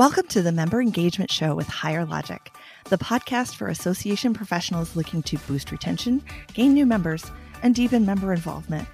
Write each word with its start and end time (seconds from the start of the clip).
Welcome 0.00 0.28
to 0.28 0.40
the 0.40 0.50
Member 0.50 0.80
Engagement 0.80 1.30
Show 1.30 1.54
with 1.54 1.66
Higher 1.66 2.06
Logic, 2.06 2.50
the 2.88 2.96
podcast 2.96 3.56
for 3.56 3.68
association 3.68 4.32
professionals 4.32 4.96
looking 4.96 5.22
to 5.24 5.36
boost 5.40 5.70
retention, 5.70 6.24
gain 6.54 6.72
new 6.72 6.86
members, 6.86 7.30
and 7.62 7.74
deepen 7.74 8.06
member 8.06 8.32
involvement. 8.32 8.88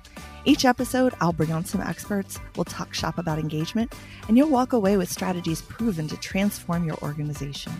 Each 0.44 0.64
episode, 0.64 1.14
I'll 1.20 1.32
bring 1.32 1.52
on 1.52 1.64
some 1.64 1.80
experts, 1.80 2.40
we'll 2.56 2.64
talk 2.64 2.92
shop 2.92 3.18
about 3.18 3.38
engagement, 3.38 3.94
and 4.26 4.36
you'll 4.36 4.48
walk 4.48 4.72
away 4.72 4.96
with 4.96 5.08
strategies 5.08 5.62
proven 5.62 6.08
to 6.08 6.16
transform 6.16 6.84
your 6.84 6.98
organization. 7.02 7.72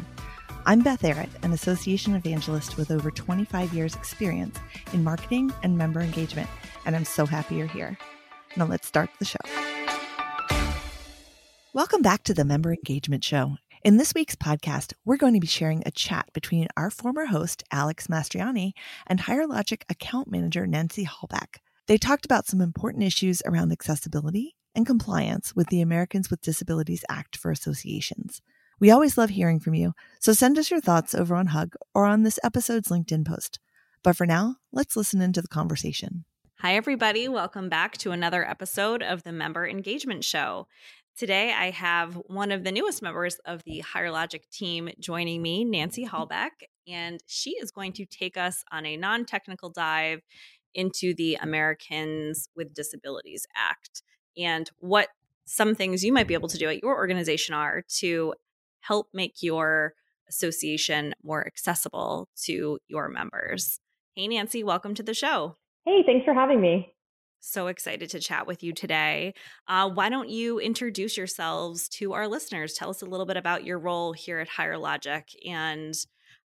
I'm 0.65 0.83
Beth 0.83 1.03
Arritt, 1.03 1.31
an 1.43 1.53
association 1.53 2.15
evangelist 2.15 2.77
with 2.77 2.93
over 2.93 3.11
25 3.11 3.75
years' 3.75 3.97
experience 3.97 4.57
in 4.93 5.03
marketing 5.03 5.53
and 5.65 5.77
member 5.77 6.01
engagement, 6.01 6.49
and 6.85 6.95
I'm 6.95 7.05
so 7.05 7.27
happy 7.27 7.57
you're 7.57 7.67
here. 7.67 7.99
Now 8.57 8.67
let's 8.67 8.87
start 8.87 9.11
the 9.19 9.25
show. 9.25 9.76
Welcome 11.77 12.01
back 12.01 12.23
to 12.23 12.33
the 12.33 12.47
Member 12.47 12.73
Engagement 12.73 13.23
Show. 13.23 13.59
In 13.85 13.99
this 13.99 14.15
week's 14.15 14.35
podcast, 14.35 14.95
we're 15.05 15.19
going 15.19 15.35
to 15.35 15.41
be 15.41 15.47
sharing 15.47 15.83
a 15.85 15.91
chat 15.91 16.25
between 16.33 16.69
our 16.75 16.89
former 16.89 17.27
host, 17.27 17.65
Alex 17.71 18.07
Mastrianni, 18.07 18.73
and 19.07 19.21
Higher 19.21 19.47
Logic 19.47 19.85
account 19.91 20.31
manager, 20.31 20.67
Nancy 20.67 21.05
Hahlbeck. 21.05 21.59
They 21.87 21.99
talked 21.99 22.25
about 22.25 22.47
some 22.47 22.63
important 22.63 23.05
issues 23.05 23.43
around 23.45 23.73
accessibility 23.73 24.57
and 24.75 24.87
compliance 24.87 25.55
with 25.55 25.67
the 25.67 25.83
Americans 25.83 26.31
with 26.31 26.41
Disabilities 26.41 27.05
Act 27.11 27.37
for 27.37 27.51
associations. 27.51 28.41
We 28.81 28.91
always 28.91 29.19
love 29.19 29.29
hearing 29.29 29.61
from 29.61 29.75
you, 29.75 29.93
so 30.19 30.33
send 30.33 30.57
us 30.57 30.71
your 30.71 30.81
thoughts 30.81 31.15
over 31.15 31.35
on 31.35 31.49
Hug 31.49 31.75
or 31.95 32.07
on 32.07 32.23
this 32.23 32.39
episode's 32.43 32.89
LinkedIn 32.89 33.27
post. 33.27 33.61
But 34.03 34.17
for 34.17 34.25
now, 34.25 34.57
let's 34.73 34.97
listen 34.97 35.21
into 35.21 35.43
the 35.43 35.49
conversation. 35.49 36.25
Hi, 36.61 36.75
everybody. 36.75 37.29
Welcome 37.29 37.69
back 37.69 37.99
to 37.99 38.13
another 38.13 38.49
episode 38.49 39.03
of 39.03 39.25
the 39.25 39.33
Member 39.33 39.69
Engagement 39.69 40.25
Show. 40.25 40.69
Today, 41.17 41.51
I 41.51 41.71
have 41.71 42.15
one 42.27 42.53
of 42.53 42.63
the 42.63 42.71
newest 42.71 43.01
members 43.01 43.39
of 43.47 43.65
the 43.65 43.79
Higher 43.79 44.11
Logic 44.11 44.47
team 44.51 44.91
joining 45.01 45.41
me, 45.41 45.65
Nancy 45.65 46.05
mm-hmm. 46.05 46.35
And 46.87 47.23
she 47.27 47.53
is 47.53 47.71
going 47.71 47.95
to 47.95 48.05
take 48.05 48.37
us 48.37 48.63
on 48.71 48.85
a 48.85 48.99
non 48.99 49.25
technical 49.25 49.71
dive 49.71 50.21
into 50.75 51.15
the 51.15 51.37
Americans 51.37 52.51
with 52.55 52.75
Disabilities 52.75 53.47
Act 53.57 54.03
and 54.37 54.71
what 54.79 55.09
some 55.47 55.75
things 55.75 56.05
you 56.05 56.13
might 56.13 56.29
be 56.29 56.35
able 56.35 56.51
to 56.51 56.59
do 56.59 56.69
at 56.69 56.83
your 56.83 56.95
organization 56.95 57.55
are 57.55 57.83
to 57.97 58.35
help 58.81 59.09
make 59.15 59.43
your 59.43 59.95
association 60.29 61.15
more 61.25 61.47
accessible 61.47 62.29
to 62.45 62.79
your 62.89 63.09
members. 63.09 63.81
Hey, 64.15 64.29
Nancy, 64.29 64.63
welcome 64.63 64.93
to 64.95 65.03
the 65.03 65.15
show. 65.15 65.57
Hey, 65.87 66.03
thanks 66.05 66.27
for 66.27 66.35
having 66.35 66.61
me 66.61 66.95
so 67.47 67.69
excited 67.69 68.11
to 68.11 68.21
chat 68.21 68.47
with 68.47 68.63
you 68.63 68.73
today. 68.73 69.35
Uh, 69.69 69.89
why 69.89 70.09
don't 70.09 70.29
you 70.29 70.59
introduce 70.59 71.17
yourselves 71.17 71.89
to 71.91 72.13
our 72.13 72.29
listeners? 72.29 72.75
Tell 72.75 72.91
us 72.91 73.03
a 73.03 73.07
little 73.07 73.27
bit 73.27 73.37
about 73.37 73.65
your 73.65 73.79
role 73.79 74.13
here 74.13 74.39
at 74.39 74.49
Higher 74.49 74.79
Logic 74.79 75.25
and 75.47 75.95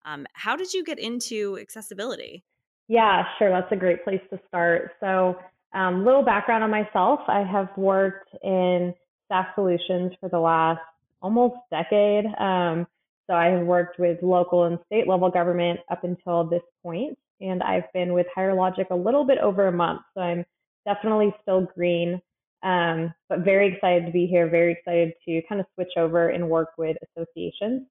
um, 0.05 0.25
how 0.33 0.55
did 0.55 0.73
you 0.73 0.83
get 0.83 0.99
into 0.99 1.57
accessibility? 1.59 2.43
Yeah, 2.87 3.23
sure. 3.37 3.49
That's 3.49 3.71
a 3.71 3.75
great 3.75 4.03
place 4.03 4.21
to 4.31 4.39
start. 4.47 4.91
So, 4.99 5.37
um, 5.73 6.03
little 6.03 6.23
background 6.23 6.63
on 6.63 6.71
myself. 6.71 7.19
I 7.27 7.43
have 7.43 7.69
worked 7.77 8.29
in 8.43 8.93
staff 9.25 9.47
solutions 9.53 10.13
for 10.19 10.27
the 10.29 10.39
last 10.39 10.79
almost 11.21 11.57
decade. 11.69 12.25
Um, 12.39 12.87
so 13.27 13.35
I 13.35 13.47
have 13.47 13.67
worked 13.67 13.99
with 13.99 14.17
local 14.23 14.63
and 14.63 14.79
state 14.87 15.07
level 15.07 15.29
government 15.29 15.79
up 15.91 16.03
until 16.03 16.45
this 16.45 16.63
point, 16.81 17.15
and 17.39 17.61
I've 17.61 17.91
been 17.93 18.13
with 18.13 18.25
Higher 18.33 18.55
Logic 18.55 18.87
a 18.89 18.95
little 18.95 19.23
bit 19.23 19.37
over 19.37 19.67
a 19.67 19.71
month. 19.71 20.01
So 20.15 20.21
I'm 20.21 20.43
definitely 20.89 21.33
still 21.41 21.67
green, 21.75 22.21
um, 22.63 23.13
but 23.29 23.39
very 23.39 23.73
excited 23.73 24.05
to 24.05 24.11
be 24.11 24.25
here. 24.25 24.49
Very 24.49 24.73
excited 24.73 25.13
to 25.27 25.41
kind 25.47 25.61
of 25.61 25.67
switch 25.75 25.93
over 25.97 26.29
and 26.29 26.49
work 26.49 26.69
with 26.77 26.97
associations. 27.07 27.87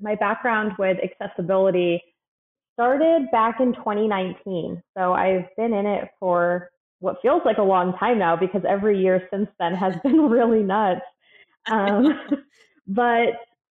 My 0.00 0.14
background 0.14 0.72
with 0.78 0.98
accessibility 1.02 2.02
started 2.74 3.30
back 3.32 3.60
in 3.60 3.74
2019. 3.74 4.82
So 4.96 5.12
I've 5.12 5.46
been 5.56 5.72
in 5.72 5.86
it 5.86 6.08
for 6.20 6.70
what 7.00 7.16
feels 7.22 7.42
like 7.44 7.58
a 7.58 7.62
long 7.62 7.96
time 7.98 8.18
now 8.18 8.36
because 8.36 8.62
every 8.68 9.00
year 9.00 9.26
since 9.30 9.48
then 9.58 9.74
has 9.74 9.94
been 10.02 10.28
really 10.28 10.62
nuts. 10.62 11.02
Um, 11.70 12.20
but 12.86 13.28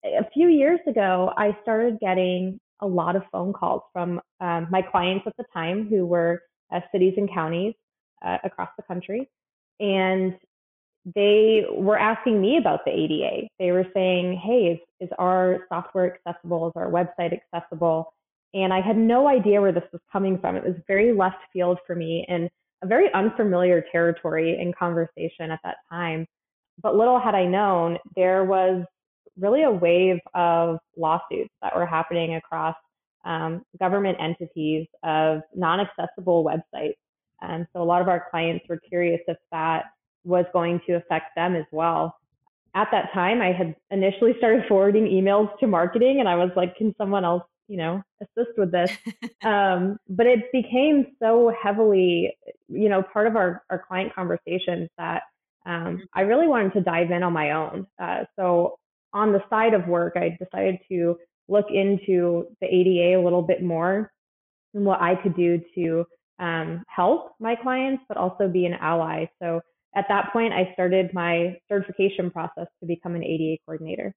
a 0.05 0.29
few 0.33 0.49
years 0.49 0.81
ago, 0.87 1.33
I 1.37 1.57
started 1.63 1.99
getting 2.01 2.61
a 2.81 2.87
lot 2.87 3.17
of 3.17 3.23
phone 3.33 3.53
calls 3.53 3.83
from 3.93 4.21
um, 4.41 4.69
my 4.71 4.83
clients 4.83 5.27
at 5.27 5.37
the 5.37 5.45
time 5.53 5.89
who 5.89 6.07
were 6.07 6.43
uh, 6.73 6.81
cities 6.93 7.15
and 7.17 7.33
counties 7.33 7.75
uh, 8.25 8.39
across 8.45 8.71
the 8.77 8.83
country. 8.83 9.29
And 9.81 10.35
they 11.15 11.65
were 11.71 11.99
asking 11.99 12.41
me 12.41 12.59
about 12.59 12.85
the 12.85 12.91
ADA. 12.91 13.49
They 13.59 13.73
were 13.73 13.87
saying, 13.95 14.41
hey, 14.45 14.73
is, 14.73 14.79
is 15.01 15.09
our 15.19 15.67
software 15.69 16.15
accessible? 16.15 16.69
Is 16.69 16.73
our 16.77 16.91
website 16.91 17.33
accessible? 17.33 18.13
And 18.55 18.73
I 18.73 18.81
had 18.81 18.97
no 18.97 19.29
idea 19.29 19.61
where 19.61 19.73
this 19.73 19.85
was 19.93 20.03
coming 20.11 20.39
from. 20.39 20.57
It 20.57 20.65
was 20.65 20.75
very 20.87 21.13
left 21.13 21.39
field 21.53 21.79
for 21.87 21.95
me 21.95 22.27
and 22.29 22.49
a 22.83 22.87
very 22.87 23.13
unfamiliar 23.13 23.85
territory 23.93 24.59
in 24.61 24.73
conversation 24.73 25.51
at 25.51 25.61
that 25.65 25.77
time. 25.91 26.27
But 26.83 26.95
little 26.95 27.19
had 27.19 27.35
I 27.35 27.45
known, 27.45 27.99
there 28.17 28.45
was 28.45 28.85
really 29.39 29.63
a 29.63 29.71
wave 29.71 30.19
of 30.35 30.79
lawsuits 30.97 31.53
that 31.63 31.75
were 31.75 31.87
happening 31.87 32.37
across 32.37 32.77
um, 33.25 33.63
government 33.79 34.19
entities 34.21 34.87
of 35.03 35.41
non 35.55 35.81
accessible 35.81 36.45
websites 36.45 36.97
and 37.41 37.67
so 37.73 37.83
a 37.83 37.85
lot 37.85 38.03
of 38.03 38.09
our 38.09 38.27
clients 38.31 38.65
were 38.69 38.79
curious 38.79 39.21
if 39.29 39.37
that 39.53 39.85
was 40.25 40.45
going 40.53 40.81
to 40.87 40.95
affect 40.95 41.35
them 41.37 41.55
as 41.55 41.65
well. 41.73 42.17
At 42.75 42.89
that 42.93 43.13
time, 43.13 43.41
I 43.41 43.53
had 43.53 43.75
initially 43.91 44.35
started 44.39 44.65
forwarding 44.69 45.07
emails 45.07 45.57
to 45.59 45.67
marketing 45.67 46.21
and 46.21 46.29
I 46.29 46.37
was 46.37 46.51
like, 46.55 46.77
can 46.77 46.95
someone 46.99 47.25
else, 47.25 47.45
you 47.67 47.77
know, 47.77 48.03
assist 48.21 48.57
with 48.59 48.71
this? 48.71 48.91
um, 49.43 49.99
but 50.09 50.27
it 50.27 50.53
became 50.53 51.07
so 51.21 51.53
heavily, 51.61 52.37
you 52.69 52.89
know, 52.89 53.03
part 53.03 53.27
of 53.27 53.37
our, 53.37 53.63
our 53.71 53.83
client 53.89 54.15
conversations 54.15 54.91
that 54.99 55.23
um, 55.67 55.73
mm-hmm. 55.73 55.97
I 56.15 56.23
really 56.23 56.47
wanted 56.47 56.75
to 56.75 56.81
dive 56.83 57.11
in 57.11 57.23
on 57.23 57.33
my 57.33 57.53
own. 57.53 57.87
Uh, 58.01 58.25
so 58.39 58.79
on 59.13 59.33
the 59.33 59.43
side 59.49 59.75
of 59.75 59.89
work, 59.89 60.15
I 60.17 60.37
decided 60.43 60.79
to 60.91 61.17
look 61.49 61.67
into 61.71 62.45
the 62.61 62.67
ADA 62.67 63.19
a 63.19 63.25
little 63.25 63.43
bit 63.43 63.63
more 63.63 64.13
and 64.75 64.85
what 64.85 65.01
I 65.01 65.15
could 65.15 65.35
do 65.35 65.61
to 65.75 66.05
um, 66.39 66.85
help 66.89 67.33
my 67.41 67.55
clients, 67.57 68.03
but 68.09 68.17
also 68.17 68.49
be 68.49 68.67
an 68.67 68.75
ally. 68.75 69.27
So 69.43 69.61
at 69.97 70.05
that 70.09 70.33
point, 70.33 70.53
I 70.53 70.71
started 70.75 71.13
my 71.13 71.57
certification 71.69 72.31
process 72.31 72.67
to 72.81 72.87
become 72.87 73.15
an 73.15 73.25
ADA 73.25 73.59
coordinator. 73.65 74.15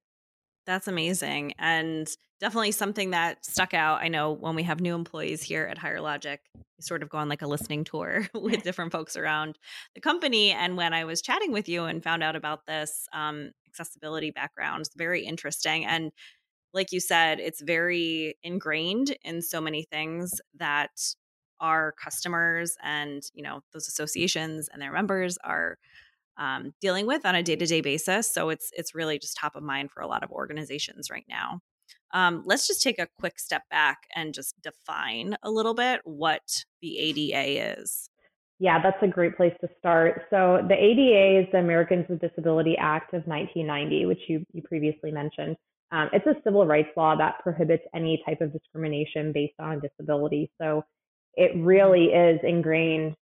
That's 0.66 0.88
amazing. 0.88 1.54
And 1.58 2.08
definitely 2.40 2.72
something 2.72 3.12
that 3.12 3.46
stuck 3.46 3.74
out. 3.74 4.02
I 4.02 4.08
know 4.08 4.32
when 4.32 4.56
we 4.56 4.64
have 4.64 4.82
new 4.82 4.96
employees 4.96 5.42
here 5.42 5.66
at 5.66 5.78
Higher 5.78 6.02
Logic, 6.02 6.40
we 6.56 6.62
sort 6.80 7.04
of 7.04 7.10
go 7.10 7.18
on 7.18 7.30
like 7.30 7.42
a 7.42 7.48
listening 7.48 7.84
tour 7.84 8.28
with 8.34 8.64
different 8.64 8.92
folks 8.92 9.16
around 9.16 9.58
the 9.96 10.02
company. 10.02 10.52
And 10.52 10.78
when 10.78 10.94
I 10.94 11.06
was 11.06 11.22
chatting 11.22 11.52
with 11.52 11.70
you 11.70 11.86
and 11.86 12.04
found 12.04 12.24
out 12.24 12.36
about 12.36 12.66
this 12.68 13.08
um, 13.14 13.52
accessibility 13.68 14.32
background, 14.32 14.82
it's 14.82 14.96
very 14.96 15.26
interesting. 15.26 15.86
And 15.86 16.12
like 16.74 16.92
you 16.92 17.00
said, 17.00 17.40
it's 17.40 17.62
very 17.62 18.36
ingrained 18.44 19.16
in 19.24 19.42
so 19.42 19.62
many 19.62 19.84
things 19.92 20.40
that 20.58 20.92
our 21.62 21.94
customers 21.94 22.76
and 22.84 23.24
you 23.34 23.44
know 23.44 23.62
those 23.72 23.88
associations 23.88 24.68
and 24.74 24.82
their 24.82 24.92
members 24.92 25.38
are 25.44 25.78
um, 26.38 26.74
dealing 26.82 27.06
with 27.06 27.26
on 27.26 27.36
a 27.36 27.44
day-to-day 27.44 27.82
basis 27.82 28.34
so 28.34 28.50
it's 28.50 28.72
it's 28.76 28.96
really 28.96 29.20
just 29.20 29.38
top 29.38 29.56
of 29.56 29.64
mind 29.64 29.92
for 29.92 30.02
a 30.02 30.08
lot 30.08 30.24
of 30.24 30.32
organizations 30.32 31.10
right 31.10 31.26
now. 31.30 31.62
Um, 32.14 32.44
let's 32.46 32.68
just 32.68 32.82
take 32.82 33.00
a 33.00 33.08
quick 33.20 33.40
step 33.40 33.64
back 33.70 34.00
and 34.16 34.34
just 34.34 34.56
define 34.62 35.38
a 35.44 35.52
little 35.52 35.74
bit 35.74 36.02
what 36.04 36.42
the 36.82 36.98
ada 37.00 37.78
is. 37.80 38.10
Yeah 38.60 38.82
that's 38.82 39.02
a 39.02 39.08
great 39.08 39.38
place 39.38 39.54
to 39.62 39.70
start. 39.80 40.24
So 40.30 40.66
the 40.68 40.76
ada 40.76 41.42
is 41.42 41.48
the 41.52 41.60
americans 41.60 42.08
with 42.10 42.20
disability 42.20 42.76
act 42.78 43.14
of 43.14 43.24
1990 43.28 44.06
which 44.08 44.20
you, 44.28 44.46
you 44.52 44.64
previously 44.64 45.12
mentioned. 45.12 45.56
Um, 45.92 46.10
it's 46.14 46.26
a 46.26 46.36
civil 46.44 46.66
rights 46.66 46.90
law 46.96 47.16
that 47.18 47.40
prohibits 47.44 47.84
any 47.94 48.22
type 48.26 48.40
of 48.42 48.54
discrimination 48.54 49.34
based 49.34 49.60
on 49.60 49.82
disability. 49.82 50.50
So 50.60 50.84
it 51.36 51.52
really 51.56 52.06
is 52.06 52.40
ingrained, 52.44 53.16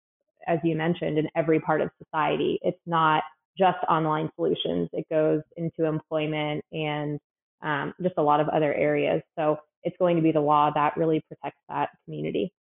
as 0.47 0.59
you 0.65 0.77
mentioned, 0.77 1.19
in 1.19 1.29
every 1.37 1.61
part 1.61 1.81
of 1.81 1.91
society. 2.03 2.59
It's 2.63 2.79
not 2.87 3.23
just 3.59 3.79
online 3.89 4.31
solutions, 4.37 4.89
it 4.93 5.07
goes 5.11 5.41
into 5.57 5.85
employment 5.85 6.63
and 6.73 7.19
um, 7.63 7.95
just 8.03 8.15
a 8.19 8.23
lot 8.23 8.41
of 8.41 8.49
other 8.49 8.73
areas. 8.75 9.23
So 9.39 9.59
it's 9.83 9.97
going 9.99 10.17
to 10.17 10.23
be 10.23 10.33
the 10.33 10.41
law 10.41 10.71
that 10.75 10.97
really 10.97 11.23
protects 11.29 11.61
that 11.69 11.91
community. 12.05 12.53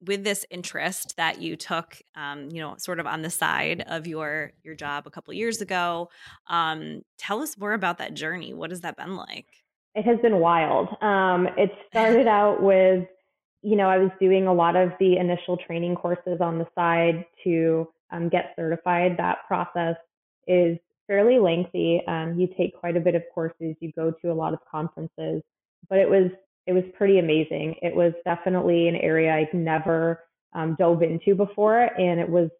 With 0.00 0.22
this 0.22 0.46
interest 0.48 1.16
that 1.16 1.40
you 1.40 1.56
took, 1.56 2.00
um, 2.14 2.50
you 2.52 2.60
know, 2.60 2.76
sort 2.78 3.00
of 3.00 3.06
on 3.06 3.22
the 3.22 3.30
side 3.30 3.82
of 3.88 4.06
your 4.06 4.52
your 4.62 4.76
job 4.76 5.08
a 5.08 5.10
couple 5.10 5.34
years 5.34 5.60
ago, 5.60 6.08
um, 6.46 7.02
tell 7.18 7.42
us 7.42 7.58
more 7.58 7.72
about 7.72 7.98
that 7.98 8.14
journey. 8.14 8.54
What 8.54 8.70
has 8.70 8.82
that 8.82 8.96
been 8.96 9.16
like? 9.16 9.46
It 9.96 10.04
has 10.04 10.20
been 10.20 10.38
wild. 10.38 10.88
Um, 11.02 11.48
it 11.56 11.72
started 11.90 12.28
out 12.28 12.62
with 12.62 13.08
you 13.62 13.76
know, 13.76 13.88
I 13.88 13.98
was 13.98 14.10
doing 14.20 14.46
a 14.46 14.52
lot 14.52 14.76
of 14.76 14.90
the 15.00 15.16
initial 15.16 15.56
training 15.56 15.96
courses 15.96 16.40
on 16.40 16.58
the 16.58 16.66
side 16.74 17.24
to 17.44 17.88
um, 18.10 18.28
get 18.28 18.52
certified. 18.56 19.16
That 19.18 19.38
process 19.46 19.96
is 20.46 20.78
fairly 21.06 21.38
lengthy. 21.38 22.02
Um, 22.06 22.38
you 22.38 22.48
take 22.56 22.78
quite 22.78 22.96
a 22.96 23.00
bit 23.00 23.14
of 23.14 23.22
courses, 23.34 23.74
you 23.80 23.92
go 23.96 24.12
to 24.22 24.30
a 24.30 24.34
lot 24.34 24.52
of 24.52 24.60
conferences, 24.70 25.42
but 25.88 25.98
it 25.98 26.08
was 26.08 26.30
it 26.66 26.72
was 26.72 26.84
pretty 26.96 27.18
amazing. 27.18 27.76
It 27.80 27.94
was 27.94 28.12
definitely 28.26 28.88
an 28.88 28.96
area 28.96 29.34
I'd 29.34 29.54
never 29.54 30.20
um, 30.52 30.76
dove 30.78 31.02
into 31.02 31.34
before, 31.34 31.80
and 31.98 32.20
it 32.20 32.28
was 32.28 32.50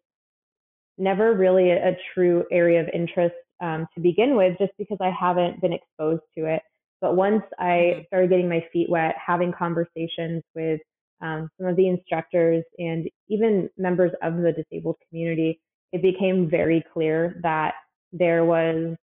never 0.97 1.33
really 1.33 1.69
a, 1.69 1.89
a 1.89 1.97
true 2.13 2.43
area 2.51 2.81
of 2.81 2.87
interest 2.91 3.35
um, 3.61 3.87
to 3.93 4.01
begin 4.01 4.35
with, 4.35 4.57
just 4.57 4.71
because 4.79 4.97
I 4.99 5.11
haven't 5.11 5.61
been 5.61 5.73
exposed 5.73 6.23
to 6.37 6.45
it. 6.45 6.63
But 7.01 7.15
once 7.15 7.43
I 7.59 7.63
mm-hmm. 7.63 8.01
started 8.07 8.29
getting 8.31 8.49
my 8.49 8.65
feet 8.73 8.89
wet, 8.89 9.15
having 9.23 9.53
conversations 9.53 10.43
with 10.55 10.81
um, 11.21 11.49
some 11.57 11.67
of 11.67 11.75
the 11.75 11.87
instructors 11.87 12.63
and 12.77 13.09
even 13.27 13.69
members 13.77 14.11
of 14.21 14.37
the 14.37 14.51
disabled 14.53 14.95
community, 15.09 15.59
it 15.91 16.01
became 16.01 16.49
very 16.49 16.83
clear 16.93 17.39
that 17.43 17.73
there 18.11 18.45
was 18.45 18.95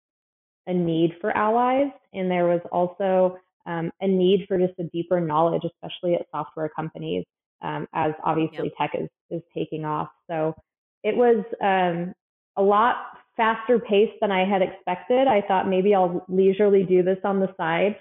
a 0.67 0.73
need 0.73 1.15
for 1.21 1.37
allies 1.37 1.91
and 2.13 2.31
there 2.31 2.47
was 2.47 2.61
also 2.73 3.37
um, 3.67 3.91
a 4.01 4.07
need 4.07 4.45
for 4.47 4.59
just 4.59 4.75
a 4.79 4.85
deeper 4.85 5.21
knowledge, 5.21 5.63
especially 5.65 6.15
at 6.15 6.27
software 6.31 6.69
companies, 6.69 7.25
um, 7.63 7.87
as 7.95 8.13
obviously 8.25 8.67
yep. 8.79 8.91
tech 8.93 9.01
is, 9.01 9.09
is 9.31 9.43
taking 9.55 9.85
off. 9.85 10.09
So 10.29 10.55
it 11.03 11.17
was 11.17 11.45
um, 11.63 12.15
a 12.57 12.63
lot 12.63 12.97
faster 13.37 13.79
paced 13.79 14.21
than 14.21 14.31
I 14.31 14.49
had 14.49 14.63
expected. 14.63 15.27
I 15.27 15.43
thought 15.47 15.69
maybe 15.69 15.95
I'll 15.95 16.25
leisurely 16.29 16.85
do 16.85 17.03
this 17.03 17.19
on 17.25 17.41
the 17.41 17.53
side. 17.57 17.97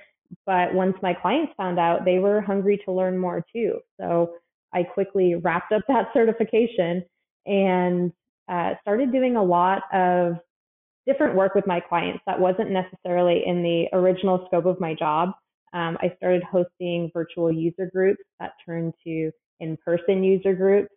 But 0.45 0.73
once 0.73 0.95
my 1.01 1.13
clients 1.13 1.53
found 1.57 1.79
out, 1.79 2.05
they 2.05 2.19
were 2.19 2.41
hungry 2.41 2.81
to 2.85 2.91
learn 2.91 3.17
more 3.17 3.45
too. 3.53 3.79
So 3.99 4.33
I 4.73 4.83
quickly 4.83 5.35
wrapped 5.35 5.71
up 5.71 5.83
that 5.87 6.09
certification 6.13 7.03
and 7.45 8.11
uh, 8.49 8.73
started 8.81 9.11
doing 9.11 9.35
a 9.35 9.43
lot 9.43 9.83
of 9.93 10.37
different 11.05 11.35
work 11.35 11.53
with 11.55 11.67
my 11.67 11.79
clients 11.79 12.21
that 12.25 12.39
wasn't 12.39 12.71
necessarily 12.71 13.43
in 13.45 13.61
the 13.61 13.87
original 13.93 14.45
scope 14.47 14.65
of 14.65 14.79
my 14.79 14.93
job. 14.93 15.29
Um, 15.73 15.97
I 16.01 16.13
started 16.17 16.43
hosting 16.43 17.09
virtual 17.13 17.51
user 17.51 17.89
groups 17.93 18.23
that 18.39 18.53
turned 18.65 18.93
to 19.05 19.31
in 19.59 19.77
person 19.83 20.23
user 20.23 20.53
groups 20.53 20.89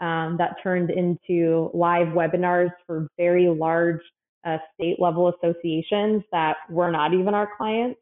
um, 0.00 0.36
that 0.38 0.56
turned 0.62 0.90
into 0.90 1.70
live 1.72 2.08
webinars 2.08 2.70
for 2.86 3.08
very 3.16 3.48
large 3.48 4.00
uh, 4.44 4.58
state 4.74 4.96
level 4.98 5.32
associations 5.32 6.22
that 6.32 6.56
were 6.68 6.90
not 6.90 7.14
even 7.14 7.32
our 7.34 7.48
clients. 7.56 7.98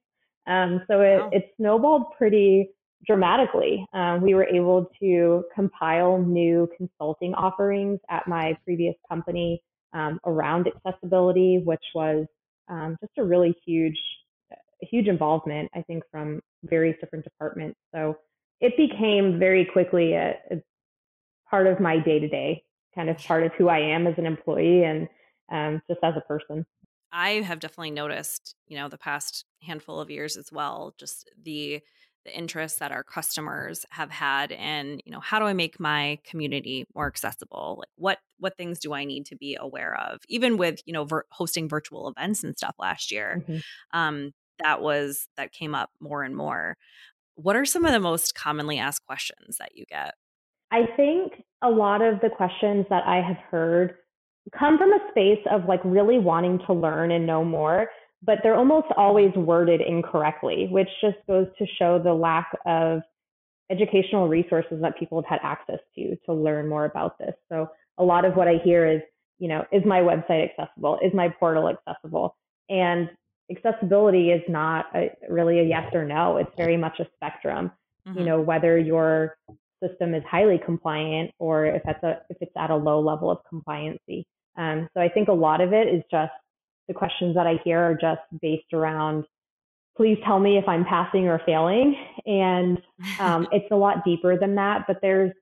Um, 0.47 0.83
so 0.89 1.01
it, 1.01 1.21
wow. 1.21 1.31
it, 1.33 1.53
snowballed 1.57 2.13
pretty 2.17 2.71
dramatically. 3.07 3.87
Um, 3.93 4.21
we 4.23 4.35
were 4.35 4.47
able 4.47 4.91
to 5.01 5.45
compile 5.55 6.19
new 6.19 6.69
consulting 6.77 7.35
offerings 7.35 8.01
at 8.11 8.27
my 8.27 8.57
previous 8.65 8.95
company 9.09 9.63
um, 9.93 10.19
around 10.25 10.69
accessibility, 10.69 11.61
which 11.65 11.85
was 11.95 12.27
um, 12.69 12.97
just 13.01 13.13
a 13.19 13.25
really 13.25 13.55
huge, 13.65 13.99
huge 14.81 15.09
involvement, 15.09 15.71
I 15.75 15.83
think, 15.83 16.05
from 16.11 16.41
various 16.65 16.97
different 17.01 17.25
departments. 17.25 17.79
So 17.95 18.17
it 18.61 18.77
became 18.77 19.39
very 19.39 19.65
quickly 19.65 20.15
a, 20.15 20.35
a 20.51 20.63
part 21.51 21.67
of 21.67 21.81
my 21.81 21.99
day 21.99 22.19
to 22.19 22.29
day, 22.29 22.65
kind 22.95 23.11
of 23.11 23.19
part 23.19 23.45
of 23.45 23.53
who 23.59 23.69
I 23.69 23.79
am 23.79 24.07
as 24.07 24.15
an 24.17 24.27
employee 24.27 24.85
and 24.85 25.09
um, 25.51 25.83
just 25.89 26.01
as 26.03 26.15
a 26.17 26.21
person. 26.23 26.65
I 27.13 27.43
have 27.43 27.61
definitely 27.61 27.91
noticed, 27.91 28.55
you 28.67 28.77
know, 28.77 28.89
the 28.89 28.99
past 28.99 29.45
handful 29.63 30.01
of 30.01 30.11
years 30.11 30.37
as 30.37 30.51
well, 30.51 30.95
just 30.99 31.31
the 31.41 31.81
the 32.25 32.37
interest 32.37 32.79
that 32.79 32.93
our 32.93 33.03
customers 33.03 33.85
have 33.91 34.11
had 34.11 34.53
in 34.53 35.01
you 35.05 35.11
know 35.11 35.19
how 35.19 35.41
do 35.41 35.45
i 35.45 35.53
make 35.53 35.81
my 35.81 36.19
community 36.25 36.87
more 36.95 37.07
accessible? 37.07 37.77
Like 37.81 37.89
what 37.97 38.19
what 38.39 38.57
things 38.57 38.79
do 38.79 38.93
i 38.93 39.05
need 39.05 39.27
to 39.27 39.37
be 39.37 39.57
aware 39.61 39.97
of? 39.97 40.21
Even 40.29 40.57
with 40.57 40.81
you 40.87 40.93
know 40.93 41.05
ver- 41.05 41.27
hosting 41.31 41.69
virtual 41.69 42.09
events 42.09 42.45
and 42.45 42.57
stuff 42.57 42.77
last 42.79 43.11
year 43.11 43.43
mm-hmm. 43.43 43.99
um 43.99 44.33
that 44.63 44.81
was 44.81 45.27
that 45.37 45.53
came 45.53 45.75
up 45.75 45.91
more 46.01 46.23
and 46.23 46.37
more. 46.37 46.77
What 47.35 47.57
are 47.57 47.65
some 47.65 47.85
of 47.85 47.93
the 47.93 48.01
most 48.01 48.35
commonly 48.35 48.79
asked 48.79 49.05
questions 49.07 49.57
that 49.59 49.75
you 49.75 49.85
get? 49.89 50.15
I 50.71 50.87
think 50.97 51.33
a 51.63 51.71
lot 51.71 52.03
of 52.03 52.21
the 52.21 52.31
questions 52.31 52.87
that 52.89 53.03
i 53.07 53.17
have 53.17 53.39
heard 53.51 53.97
come 54.59 54.79
from 54.79 54.93
a 54.93 54.99
space 55.11 55.45
of 55.51 55.67
like 55.67 55.81
really 55.85 56.19
wanting 56.19 56.59
to 56.67 56.73
learn 56.73 57.13
and 57.13 57.27
know 57.27 57.45
more 57.45 57.89
but 58.25 58.39
they're 58.43 58.57
almost 58.57 58.87
always 58.97 59.33
worded 59.35 59.81
incorrectly, 59.81 60.69
which 60.71 60.89
just 61.01 61.17
goes 61.27 61.49
to 61.59 61.67
show 61.79 61.99
the 61.99 62.13
lack 62.13 62.57
of 62.67 63.01
educational 63.71 64.29
resources 64.29 64.81
that 64.81 64.97
people 64.99 65.21
have 65.23 65.41
had 65.41 65.41
access 65.43 65.81
to 65.97 66.17
to 66.27 66.33
learn 66.33 66.69
more 66.69 66.85
about 66.85 67.19
this. 67.19 67.35
So 67.51 67.69
a 67.99 68.05
lot 68.05 68.25
of 68.25 68.35
what 68.35 68.49
I 68.49 68.59
hear 68.65 68.87
is, 68.87 69.01
you 69.39 69.49
know, 69.49 69.65
is 69.73 69.83
my 69.85 70.01
website 70.01 70.51
accessible? 70.51 70.99
Is 71.03 71.13
my 71.13 71.29
portal 71.29 71.69
accessible? 71.69 72.37
And 72.69 73.11
accessibility 73.51 74.31
is 74.31 74.43
not 74.49 74.87
a, 74.95 75.11
really 75.29 75.59
a 75.59 75.65
yes 75.65 75.93
or 75.93 76.05
no. 76.05 76.37
It's 76.37 76.51
very 76.57 76.77
much 76.77 77.01
a 77.01 77.07
spectrum. 77.17 77.73
Mm-hmm. 78.07 78.19
You 78.19 78.25
know, 78.25 78.41
whether 78.41 78.79
your 78.79 79.37
system 79.83 80.15
is 80.15 80.23
highly 80.31 80.61
compliant 80.65 81.33
or 81.39 81.67
if 81.67 81.83
it's 81.87 82.03
a 82.05 82.21
if 82.31 82.37
it's 82.41 82.53
at 82.57 82.71
a 82.71 82.77
low 82.77 83.01
level 83.01 83.31
of 83.31 83.39
compliancy. 83.53 84.25
Um, 84.57 84.89
so 84.95 85.01
I 85.01 85.09
think 85.09 85.29
a 85.29 85.33
lot 85.33 85.61
of 85.61 85.73
it 85.73 85.89
is 85.89 86.03
just 86.11 86.33
the 86.89 86.95
questions 86.95 87.35
that 87.35 87.47
I 87.47 87.55
hear 87.65 87.81
are 87.81 87.95
just 87.95 88.21
based 88.41 88.73
around, 88.73 89.25
please 89.97 90.19
tell 90.25 90.39
me 90.39 90.59
if 90.59 90.69
I'm 90.69 90.85
passing 90.85 91.29
or 91.29 91.41
failing. 91.47 91.97
And 92.27 92.79
um, 93.19 93.49
it's 93.53 93.71
a 93.71 93.77
lot 93.77 94.05
deeper 94.05 94.39
than 94.39 94.55
that, 94.57 94.85
but 94.87 94.99
there's 95.01 95.33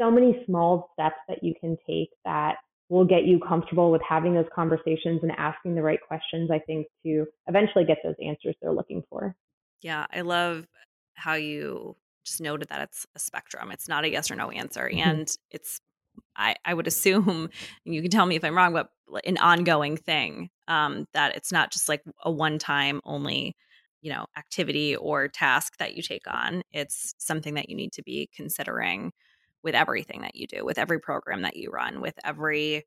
so 0.00 0.10
many 0.10 0.42
small 0.46 0.90
steps 0.94 1.16
that 1.28 1.42
you 1.42 1.54
can 1.60 1.76
take 1.86 2.10
that 2.24 2.56
will 2.88 3.04
get 3.04 3.24
you 3.24 3.38
comfortable 3.46 3.90
with 3.90 4.00
having 4.08 4.34
those 4.34 4.46
conversations 4.54 5.20
and 5.22 5.32
asking 5.36 5.74
the 5.74 5.82
right 5.82 5.98
questions, 6.06 6.50
I 6.50 6.58
think, 6.60 6.86
to 7.04 7.26
eventually 7.46 7.84
get 7.84 7.98
those 8.02 8.14
answers 8.24 8.54
they're 8.62 8.72
looking 8.72 9.02
for. 9.10 9.34
Yeah, 9.82 10.06
I 10.12 10.22
love 10.22 10.66
how 11.14 11.34
you 11.34 11.96
just 12.24 12.40
noted 12.40 12.68
that 12.68 12.80
it's 12.80 13.06
a 13.14 13.18
spectrum. 13.18 13.70
It's 13.72 13.88
not 13.88 14.04
a 14.04 14.10
yes 14.10 14.30
or 14.30 14.36
no 14.36 14.50
answer. 14.50 14.88
Mm-hmm. 14.88 15.08
And 15.08 15.36
it's 15.50 15.80
I, 16.36 16.54
I 16.64 16.74
would 16.74 16.86
assume, 16.86 17.28
and 17.86 17.94
you 17.94 18.02
can 18.02 18.10
tell 18.10 18.26
me 18.26 18.36
if 18.36 18.44
I'm 18.44 18.56
wrong, 18.56 18.72
but 18.72 18.88
an 19.24 19.38
ongoing 19.38 19.96
thing. 19.96 20.50
Um, 20.66 21.06
that 21.14 21.34
it's 21.34 21.50
not 21.50 21.72
just 21.72 21.88
like 21.88 22.02
a 22.22 22.30
one 22.30 22.58
time 22.58 23.00
only, 23.04 23.56
you 24.02 24.12
know, 24.12 24.26
activity 24.36 24.94
or 24.94 25.28
task 25.28 25.78
that 25.78 25.94
you 25.94 26.02
take 26.02 26.30
on. 26.30 26.62
It's 26.72 27.14
something 27.18 27.54
that 27.54 27.70
you 27.70 27.76
need 27.76 27.92
to 27.92 28.02
be 28.02 28.28
considering 28.34 29.12
with 29.62 29.74
everything 29.74 30.20
that 30.22 30.36
you 30.36 30.46
do, 30.46 30.64
with 30.64 30.78
every 30.78 31.00
program 31.00 31.42
that 31.42 31.56
you 31.56 31.70
run, 31.70 32.00
with 32.02 32.14
every 32.22 32.84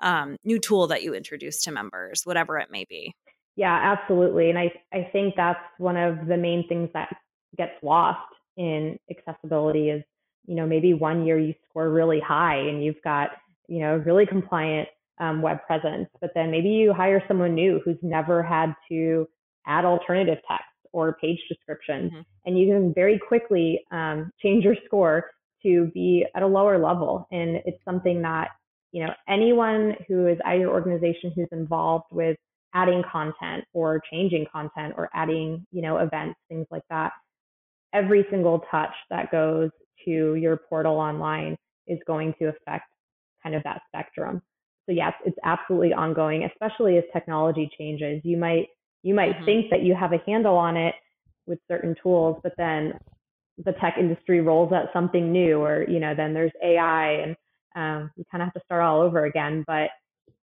um, 0.00 0.36
new 0.44 0.58
tool 0.58 0.86
that 0.88 1.02
you 1.02 1.14
introduce 1.14 1.62
to 1.64 1.70
members, 1.70 2.22
whatever 2.24 2.58
it 2.58 2.70
may 2.70 2.84
be. 2.88 3.14
Yeah, 3.56 3.96
absolutely. 3.98 4.50
And 4.50 4.58
I, 4.58 4.72
I 4.92 5.08
think 5.12 5.34
that's 5.36 5.60
one 5.78 5.96
of 5.96 6.26
the 6.26 6.36
main 6.36 6.68
things 6.68 6.90
that 6.92 7.08
gets 7.56 7.72
lost 7.82 8.20
in 8.56 8.98
accessibility 9.10 9.90
is 9.90 10.02
you 10.46 10.54
know, 10.54 10.66
maybe 10.66 10.94
one 10.94 11.26
year 11.26 11.38
you 11.38 11.54
score 11.68 11.90
really 11.90 12.20
high 12.20 12.56
and 12.56 12.82
you've 12.84 13.02
got, 13.02 13.30
you 13.68 13.80
know, 13.80 13.96
really 14.06 14.26
compliant 14.26 14.88
um, 15.18 15.42
web 15.42 15.58
presence, 15.66 16.08
but 16.20 16.30
then 16.34 16.50
maybe 16.50 16.68
you 16.68 16.92
hire 16.92 17.22
someone 17.26 17.54
new 17.54 17.80
who's 17.84 17.96
never 18.02 18.42
had 18.42 18.74
to 18.88 19.26
add 19.66 19.84
alternative 19.84 20.38
text 20.48 20.64
or 20.92 21.16
page 21.20 21.38
description, 21.48 22.10
mm-hmm. 22.10 22.20
and 22.44 22.58
you 22.58 22.72
can 22.72 22.94
very 22.94 23.18
quickly 23.18 23.80
um, 23.90 24.30
change 24.40 24.64
your 24.64 24.76
score 24.86 25.30
to 25.62 25.90
be 25.94 26.24
at 26.34 26.42
a 26.42 26.46
lower 26.46 26.78
level. 26.78 27.26
And 27.32 27.56
it's 27.64 27.82
something 27.84 28.22
that, 28.22 28.48
you 28.92 29.04
know, 29.04 29.12
anyone 29.28 29.94
who 30.06 30.26
is 30.26 30.38
at 30.44 30.58
your 30.58 30.70
organization 30.70 31.32
who's 31.34 31.48
involved 31.50 32.06
with 32.12 32.36
adding 32.74 33.02
content 33.10 33.64
or 33.72 34.00
changing 34.10 34.46
content 34.52 34.94
or 34.96 35.08
adding, 35.14 35.66
you 35.72 35.82
know, 35.82 35.96
events, 35.96 36.38
things 36.48 36.66
like 36.70 36.84
that, 36.90 37.12
every 37.92 38.26
single 38.30 38.64
touch 38.70 38.92
that 39.10 39.30
goes 39.32 39.70
to 40.06 40.34
your 40.34 40.56
portal 40.56 40.96
online 40.96 41.56
is 41.86 41.98
going 42.06 42.34
to 42.40 42.46
affect 42.46 42.84
kind 43.42 43.54
of 43.54 43.62
that 43.64 43.82
spectrum. 43.88 44.42
So 44.86 44.92
yes, 44.92 45.12
it's 45.24 45.36
absolutely 45.44 45.92
ongoing, 45.92 46.44
especially 46.44 46.96
as 46.98 47.04
technology 47.12 47.68
changes. 47.78 48.20
You 48.24 48.36
might 48.36 48.68
you 49.02 49.14
might 49.14 49.34
mm-hmm. 49.36 49.44
think 49.44 49.70
that 49.70 49.82
you 49.82 49.94
have 49.94 50.12
a 50.12 50.22
handle 50.26 50.56
on 50.56 50.76
it 50.76 50.94
with 51.46 51.58
certain 51.68 51.94
tools, 52.02 52.40
but 52.42 52.52
then 52.56 52.98
the 53.64 53.72
tech 53.72 53.96
industry 53.98 54.40
rolls 54.40 54.72
out 54.72 54.88
something 54.92 55.32
new, 55.32 55.62
or 55.62 55.84
you 55.88 56.00
know, 56.00 56.14
then 56.14 56.34
there's 56.34 56.52
AI, 56.62 57.12
and 57.12 57.36
um, 57.74 58.10
you 58.16 58.24
kind 58.30 58.42
of 58.42 58.46
have 58.46 58.54
to 58.54 58.62
start 58.64 58.82
all 58.82 59.00
over 59.00 59.24
again. 59.24 59.64
But 59.66 59.90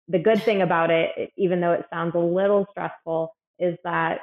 the 0.07 0.19
good 0.19 0.41
thing 0.43 0.61
about 0.61 0.91
it, 0.91 1.31
even 1.37 1.61
though 1.61 1.73
it 1.73 1.85
sounds 1.91 2.15
a 2.15 2.19
little 2.19 2.65
stressful, 2.71 3.35
is 3.59 3.77
that 3.83 4.21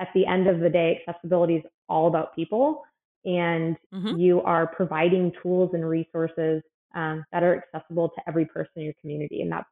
at 0.00 0.08
the 0.14 0.26
end 0.26 0.46
of 0.46 0.60
the 0.60 0.70
day, 0.70 1.02
accessibility 1.06 1.56
is 1.56 1.64
all 1.88 2.06
about 2.06 2.34
people 2.34 2.82
and 3.24 3.76
mm-hmm. 3.92 4.16
you 4.18 4.40
are 4.42 4.66
providing 4.66 5.32
tools 5.42 5.70
and 5.72 5.88
resources 5.88 6.62
um, 6.94 7.24
that 7.32 7.42
are 7.42 7.56
accessible 7.56 8.10
to 8.10 8.22
every 8.28 8.46
person 8.46 8.72
in 8.76 8.82
your 8.84 8.94
community 9.00 9.42
and 9.42 9.52
that's 9.52 9.68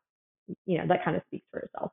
you 0.67 0.79
know 0.79 0.87
that 0.87 1.05
kind 1.05 1.17
of 1.17 1.23
speaks 1.27 1.47
for 1.51 1.61
itself 1.61 1.93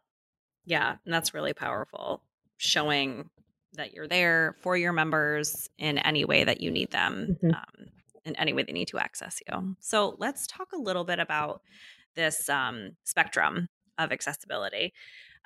yeah 0.66 0.96
and 1.06 1.14
that's 1.14 1.34
really 1.34 1.54
powerful 1.54 2.22
showing 2.58 3.30
that 3.74 3.94
you're 3.94 4.08
there 4.08 4.56
for 4.62 4.76
your 4.76 4.92
members 4.92 5.70
in 5.78 5.98
any 6.00 6.26
way 6.26 6.44
that 6.44 6.62
you 6.62 6.72
need 6.72 6.90
them 6.92 7.38
mm-hmm. 7.44 7.54
um, 7.54 7.88
in 8.26 8.36
any 8.38 8.54
way 8.54 8.64
they 8.64 8.72
need 8.72 8.88
to 8.88 8.98
access 8.98 9.40
you 9.48 9.76
so 9.80 10.16
let's 10.18 10.48
talk 10.48 10.70
a 10.74 10.78
little 10.78 11.04
bit 11.04 11.20
about 11.20 11.62
this 12.16 12.50
um, 12.50 12.92
spectrum 13.04 13.68
of 13.98 14.12
accessibility 14.12 14.94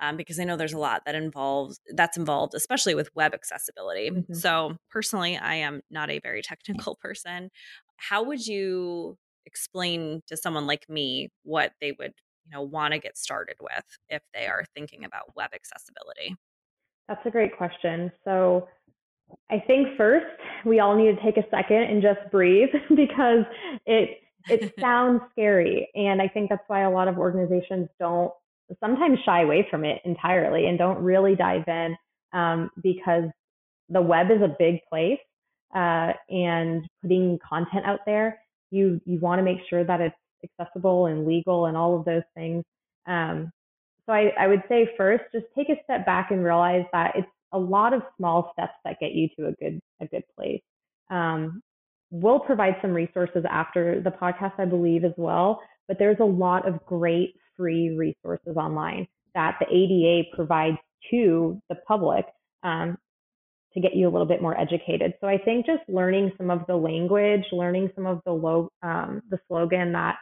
um, 0.03 0.17
because 0.17 0.39
I 0.39 0.43
know 0.43 0.57
there's 0.57 0.73
a 0.73 0.79
lot 0.79 1.03
that 1.05 1.15
involves 1.15 1.79
that's 1.95 2.17
involved, 2.17 2.53
especially 2.55 2.95
with 2.95 3.09
web 3.15 3.33
accessibility. 3.33 4.11
Mm-hmm. 4.11 4.33
So 4.33 4.75
personally, 4.91 5.37
I 5.37 5.55
am 5.55 5.81
not 5.89 6.09
a 6.09 6.19
very 6.19 6.41
technical 6.41 6.95
person. 7.01 7.49
How 7.97 8.23
would 8.23 8.45
you 8.45 9.17
explain 9.45 10.21
to 10.27 10.37
someone 10.37 10.67
like 10.67 10.89
me 10.89 11.29
what 11.43 11.71
they 11.79 11.93
would 11.97 12.13
you 12.45 12.51
know 12.51 12.61
want 12.61 12.93
to 12.93 12.99
get 12.99 13.17
started 13.17 13.55
with 13.61 13.85
if 14.09 14.21
they 14.33 14.47
are 14.47 14.65
thinking 14.75 15.05
about 15.05 15.35
web 15.35 15.51
accessibility? 15.53 16.35
That's 17.07 17.25
a 17.25 17.29
great 17.29 17.55
question. 17.57 18.11
So 18.25 18.67
I 19.49 19.63
think 19.65 19.95
first 19.97 20.25
we 20.65 20.79
all 20.79 20.95
need 20.95 21.15
to 21.15 21.21
take 21.21 21.37
a 21.37 21.47
second 21.49 21.83
and 21.83 22.01
just 22.01 22.19
breathe 22.29 22.69
because 22.89 23.45
it 23.85 24.19
it 24.49 24.73
sounds 24.79 25.21
scary 25.31 25.89
and 25.95 26.21
I 26.21 26.27
think 26.27 26.49
that's 26.49 26.63
why 26.67 26.81
a 26.81 26.91
lot 26.91 27.07
of 27.07 27.17
organizations 27.17 27.87
don't 27.99 28.33
sometimes 28.79 29.19
shy 29.25 29.41
away 29.41 29.67
from 29.69 29.83
it 29.85 30.01
entirely 30.05 30.67
and 30.67 30.77
don't 30.77 31.03
really 31.03 31.35
dive 31.35 31.63
in 31.67 31.95
um, 32.33 32.69
because 32.81 33.25
the 33.89 34.01
web 34.01 34.31
is 34.31 34.41
a 34.41 34.55
big 34.59 34.79
place 34.89 35.19
uh, 35.75 36.13
and 36.29 36.87
putting 37.01 37.37
content 37.47 37.85
out 37.85 37.99
there 38.05 38.39
you 38.71 38.99
you 39.05 39.19
want 39.19 39.39
to 39.39 39.43
make 39.43 39.59
sure 39.69 39.83
that 39.83 40.01
it's 40.01 40.15
accessible 40.43 41.05
and 41.05 41.25
legal 41.27 41.67
and 41.67 41.77
all 41.77 41.97
of 41.97 42.05
those 42.05 42.23
things. 42.35 42.63
Um, 43.07 43.51
so 44.05 44.13
I, 44.13 44.31
I 44.37 44.47
would 44.47 44.63
say 44.67 44.89
first 44.97 45.23
just 45.31 45.45
take 45.55 45.69
a 45.69 45.81
step 45.83 46.05
back 46.05 46.31
and 46.31 46.43
realize 46.43 46.85
that 46.91 47.13
it's 47.15 47.27
a 47.53 47.59
lot 47.59 47.93
of 47.93 48.01
small 48.17 48.51
steps 48.53 48.73
that 48.83 48.99
get 48.99 49.11
you 49.13 49.29
to 49.37 49.47
a 49.47 49.51
good 49.53 49.79
a 50.01 50.07
good 50.07 50.23
place. 50.35 50.61
Um, 51.09 51.61
we'll 52.13 52.39
provide 52.39 52.75
some 52.81 52.91
resources 52.91 53.43
after 53.49 53.99
the 53.99 54.11
podcast 54.11 54.53
i 54.59 54.65
believe 54.65 55.03
as 55.03 55.11
well 55.17 55.59
but 55.87 55.97
there's 55.97 56.19
a 56.19 56.23
lot 56.23 56.67
of 56.67 56.85
great 56.85 57.33
free 57.57 57.95
resources 57.95 58.55
online 58.57 59.07
that 59.35 59.57
the 59.59 59.65
ADA 59.73 60.35
provides 60.35 60.77
to 61.11 61.59
the 61.69 61.75
public 61.87 62.25
um, 62.63 62.97
to 63.73 63.79
get 63.79 63.95
you 63.95 64.07
a 64.07 64.11
little 64.11 64.27
bit 64.27 64.41
more 64.41 64.59
educated. 64.59 65.13
So 65.19 65.27
I 65.27 65.37
think 65.37 65.65
just 65.65 65.81
learning 65.87 66.31
some 66.37 66.51
of 66.51 66.61
the 66.67 66.75
language, 66.75 67.43
learning 67.51 67.89
some 67.95 68.05
of 68.05 68.21
the 68.25 68.31
low, 68.31 68.69
um, 68.83 69.21
the 69.29 69.39
slogan 69.47 69.93
that 69.93 70.17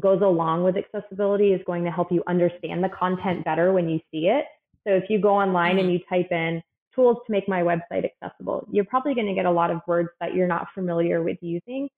goes 0.00 0.20
along 0.22 0.64
with 0.64 0.76
accessibility 0.76 1.52
is 1.52 1.60
going 1.66 1.84
to 1.84 1.90
help 1.90 2.10
you 2.10 2.22
understand 2.26 2.82
the 2.82 2.88
content 2.88 3.44
better 3.44 3.72
when 3.72 3.88
you 3.88 4.00
see 4.10 4.26
it. 4.26 4.46
So 4.86 4.94
if 4.94 5.04
you 5.08 5.20
go 5.20 5.30
online 5.34 5.78
and 5.78 5.88
mm-hmm. 5.88 5.90
you 5.90 6.00
type 6.08 6.32
in 6.32 6.62
tools 6.94 7.18
to 7.26 7.32
make 7.32 7.48
my 7.48 7.62
website 7.62 8.04
accessible, 8.04 8.66
you're 8.70 8.84
probably 8.84 9.14
going 9.14 9.28
to 9.28 9.34
get 9.34 9.46
a 9.46 9.50
lot 9.50 9.70
of 9.70 9.80
words 9.86 10.08
that 10.20 10.34
you're 10.34 10.48
not 10.48 10.66
familiar 10.74 11.22
with 11.22 11.38
using. 11.40 11.88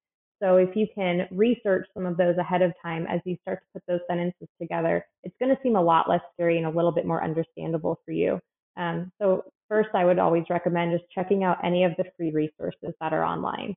So 0.42 0.56
if 0.56 0.76
you 0.76 0.86
can 0.94 1.26
research 1.30 1.86
some 1.94 2.06
of 2.06 2.16
those 2.16 2.36
ahead 2.36 2.62
of 2.62 2.72
time 2.82 3.06
as 3.06 3.20
you 3.24 3.36
start 3.42 3.60
to 3.60 3.66
put 3.74 3.82
those 3.86 4.00
sentences 4.08 4.48
together, 4.60 5.04
it's 5.22 5.34
going 5.40 5.54
to 5.54 5.62
seem 5.62 5.76
a 5.76 5.82
lot 5.82 6.08
less 6.08 6.20
scary 6.34 6.58
and 6.58 6.66
a 6.66 6.70
little 6.70 6.92
bit 6.92 7.06
more 7.06 7.22
understandable 7.22 7.98
for 8.04 8.12
you. 8.12 8.40
Um, 8.76 9.12
so 9.20 9.44
first, 9.68 9.90
I 9.94 10.04
would 10.04 10.18
always 10.18 10.44
recommend 10.50 10.98
just 10.98 11.10
checking 11.14 11.44
out 11.44 11.64
any 11.64 11.84
of 11.84 11.92
the 11.96 12.04
free 12.16 12.32
resources 12.32 12.94
that 13.00 13.12
are 13.12 13.24
online. 13.24 13.74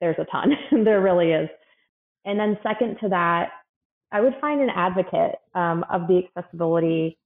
There's 0.00 0.18
a 0.18 0.26
ton, 0.26 0.52
there 0.84 1.00
really 1.00 1.32
is. 1.32 1.48
And 2.24 2.38
then 2.38 2.58
second 2.62 2.98
to 3.00 3.08
that, 3.08 3.50
I 4.12 4.20
would 4.20 4.34
find 4.40 4.60
an 4.60 4.70
advocate 4.70 5.36
um, 5.54 5.84
of 5.90 6.02
the 6.08 6.22
accessibility 6.36 7.18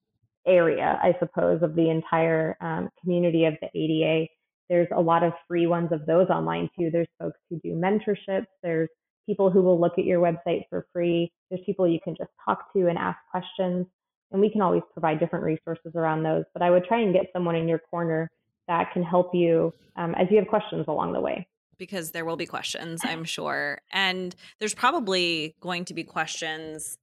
area, 0.47 0.99
I 1.03 1.15
suppose, 1.19 1.63
of 1.63 1.75
the 1.75 1.91
entire 1.91 2.57
um, 2.61 2.89
community 3.01 3.45
of 3.45 3.55
the 3.61 3.69
ADA 3.75 4.29
there's 4.73 4.89
a 4.97 5.01
lot 5.01 5.23
of 5.23 5.35
free 5.47 5.67
ones 5.67 5.91
of 5.93 6.07
those 6.07 6.29
online 6.31 6.67
too. 6.79 6.89
There's 6.91 7.07
folks 7.21 7.39
who 7.51 7.61
do 7.63 7.75
mentorships. 7.75 8.47
There's 8.63 8.89
people 9.27 9.51
who 9.51 9.61
will 9.61 9.79
look 9.79 9.99
at 9.99 10.07
your 10.07 10.19
website 10.19 10.63
for 10.71 10.87
free. 10.95 11.31
There's 11.51 11.61
people 11.67 11.87
you 11.87 11.99
can 12.03 12.17
just 12.17 12.31
talk 12.43 12.73
to 12.73 12.89
and 12.89 12.97
ask 12.97 13.19
questions. 13.31 13.87
And 14.31 14.41
we 14.41 14.49
can 14.49 14.63
always 14.63 14.81
provide 14.95 15.21
different 15.21 15.45
resources 15.45 15.93
around 15.95 16.23
those. 16.23 16.45
But 16.55 16.63
I 16.63 16.71
would 16.71 16.87
try 16.87 17.03
and 17.03 17.13
get 17.13 17.27
someone 17.35 17.55
in 17.55 17.69
your 17.69 17.81
corner 17.91 18.31
that 18.67 18.91
can 18.95 19.03
help 19.03 19.35
you 19.35 19.75
um, 19.97 20.15
as 20.15 20.29
you 20.31 20.39
have 20.39 20.49
questions 20.49 20.87
along 20.89 21.13
the 21.13 21.21
way. 21.21 21.47
Because 21.77 22.13
there 22.13 22.25
will 22.25 22.39
be 22.39 22.47
questions, 22.47 23.03
I'm 23.05 23.25
sure. 23.25 23.79
And 23.93 24.35
there's 24.59 24.75
probably 24.75 25.55
going 25.61 25.85
to 25.85 25.93
be 25.93 26.03
questions, 26.03 26.97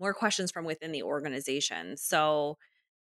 more 0.00 0.14
questions 0.14 0.50
from 0.50 0.64
within 0.64 0.90
the 0.90 1.02
organization. 1.02 1.98
So 1.98 2.56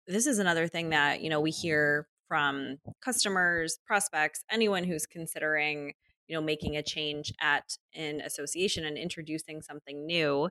this 0.05 0.27
is 0.27 0.38
another 0.38 0.67
thing 0.67 0.89
that, 0.89 1.22
you 1.22 1.29
know, 1.31 1.41
we 1.41 1.50
hear 1.50 2.05
from 2.29 2.77
customers, 3.03 3.79
prospects, 3.86 4.45
anyone 4.50 4.86
who's 4.86 5.05
considering 5.05 5.93
you 6.29 6.36
know 6.36 6.41
making 6.41 6.77
a 6.77 6.83
change 6.83 7.33
at 7.41 7.75
an 7.95 8.21
association 8.21 8.86
and 8.86 8.98
introducing 8.98 9.62
something 9.62 10.05
new 10.05 10.48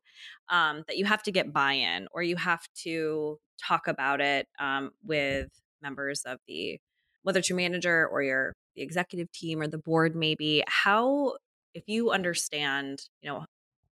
um, 0.51 0.83
that 0.89 0.99
you 0.99 1.07
have 1.07 1.23
to 1.23 1.33
get 1.33 1.53
buy-in 1.53 2.09
or 2.13 2.23
you 2.23 2.37
have 2.37 2.67
to 2.75 3.39
talk 3.65 3.87
about 3.87 4.21
it 4.21 4.47
um, 4.59 4.91
with 5.05 5.49
members 5.81 6.23
of 6.27 6.39
the 6.47 6.79
whether 7.23 7.39
it's 7.39 7.49
your 7.49 7.57
manager 7.57 8.07
or 8.09 8.23
your 8.23 8.55
the 8.75 8.83
executive 8.83 9.31
team 9.33 9.63
or 9.63 9.69
the 9.69 9.79
board 9.79 10.15
maybe 10.15 10.63
how 10.67 11.35
if 11.75 11.85
you 11.87 12.11
understand 12.11 13.05
you 13.23 13.31
know 13.31 13.45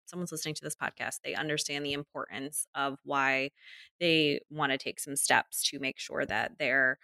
someone's 0.05 0.31
listening 0.31 0.53
to 0.53 0.63
this 0.63 0.75
podcast 0.75 1.19
they 1.23 1.33
understand 1.33 1.85
the 1.85 1.93
importance 1.93 2.67
of 2.75 2.97
why 3.03 3.50
they 4.00 4.39
want 4.51 4.71
to 4.71 4.77
take 4.77 5.00
some 5.00 5.15
steps 5.15 5.63
to 5.63 5.79
make 5.79 5.97
sure 5.97 6.25
that 6.25 6.51
they're 6.59 7.00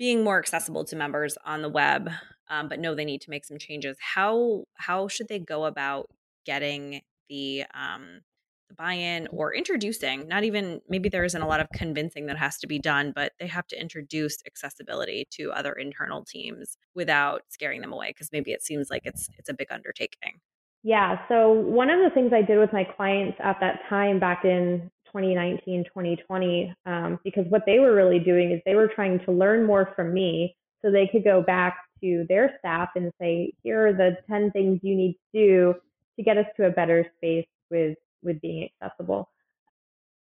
being 0.00 0.24
more 0.24 0.38
accessible 0.38 0.82
to 0.82 0.96
members 0.96 1.36
on 1.44 1.60
the 1.60 1.68
web, 1.68 2.10
um, 2.48 2.68
but 2.68 2.80
know 2.80 2.94
they 2.94 3.04
need 3.04 3.20
to 3.20 3.28
make 3.28 3.44
some 3.44 3.58
changes. 3.58 3.98
How 4.00 4.64
how 4.74 5.08
should 5.08 5.28
they 5.28 5.38
go 5.38 5.66
about 5.66 6.06
getting 6.46 7.02
the 7.28 7.64
um, 7.74 8.22
the 8.70 8.74
buy-in 8.74 9.28
or 9.30 9.54
introducing? 9.54 10.26
Not 10.26 10.42
even 10.44 10.80
maybe 10.88 11.10
there 11.10 11.24
isn't 11.24 11.42
a 11.42 11.46
lot 11.46 11.60
of 11.60 11.68
convincing 11.74 12.26
that 12.26 12.38
has 12.38 12.56
to 12.60 12.66
be 12.66 12.78
done, 12.78 13.12
but 13.14 13.32
they 13.38 13.46
have 13.46 13.66
to 13.68 13.80
introduce 13.80 14.38
accessibility 14.46 15.26
to 15.32 15.52
other 15.52 15.74
internal 15.74 16.24
teams 16.24 16.78
without 16.94 17.42
scaring 17.50 17.82
them 17.82 17.92
away 17.92 18.08
because 18.08 18.30
maybe 18.32 18.52
it 18.52 18.62
seems 18.62 18.88
like 18.88 19.02
it's 19.04 19.28
it's 19.36 19.50
a 19.50 19.54
big 19.54 19.68
undertaking. 19.70 20.40
Yeah. 20.82 21.18
So 21.28 21.52
one 21.52 21.90
of 21.90 22.00
the 22.00 22.08
things 22.14 22.32
I 22.32 22.40
did 22.40 22.58
with 22.58 22.72
my 22.72 22.84
clients 22.84 23.36
at 23.44 23.58
that 23.60 23.80
time 23.90 24.18
back 24.18 24.46
in 24.46 24.90
2019, 25.12 25.84
2020, 25.84 26.74
um, 26.86 27.18
because 27.24 27.44
what 27.48 27.62
they 27.66 27.78
were 27.78 27.94
really 27.94 28.18
doing 28.18 28.52
is 28.52 28.60
they 28.64 28.74
were 28.74 28.90
trying 28.94 29.20
to 29.24 29.32
learn 29.32 29.66
more 29.66 29.92
from 29.94 30.12
me 30.14 30.56
so 30.82 30.90
they 30.90 31.08
could 31.10 31.24
go 31.24 31.42
back 31.42 31.78
to 32.02 32.24
their 32.28 32.56
staff 32.58 32.88
and 32.96 33.12
say, 33.20 33.52
here 33.62 33.88
are 33.88 33.92
the 33.92 34.16
10 34.28 34.50
things 34.52 34.80
you 34.82 34.94
need 34.94 35.12
to 35.34 35.38
do 35.38 35.74
to 36.16 36.22
get 36.22 36.38
us 36.38 36.46
to 36.56 36.66
a 36.66 36.70
better 36.70 37.06
space 37.16 37.46
with, 37.70 37.96
with 38.22 38.40
being 38.40 38.68
accessible. 38.82 39.28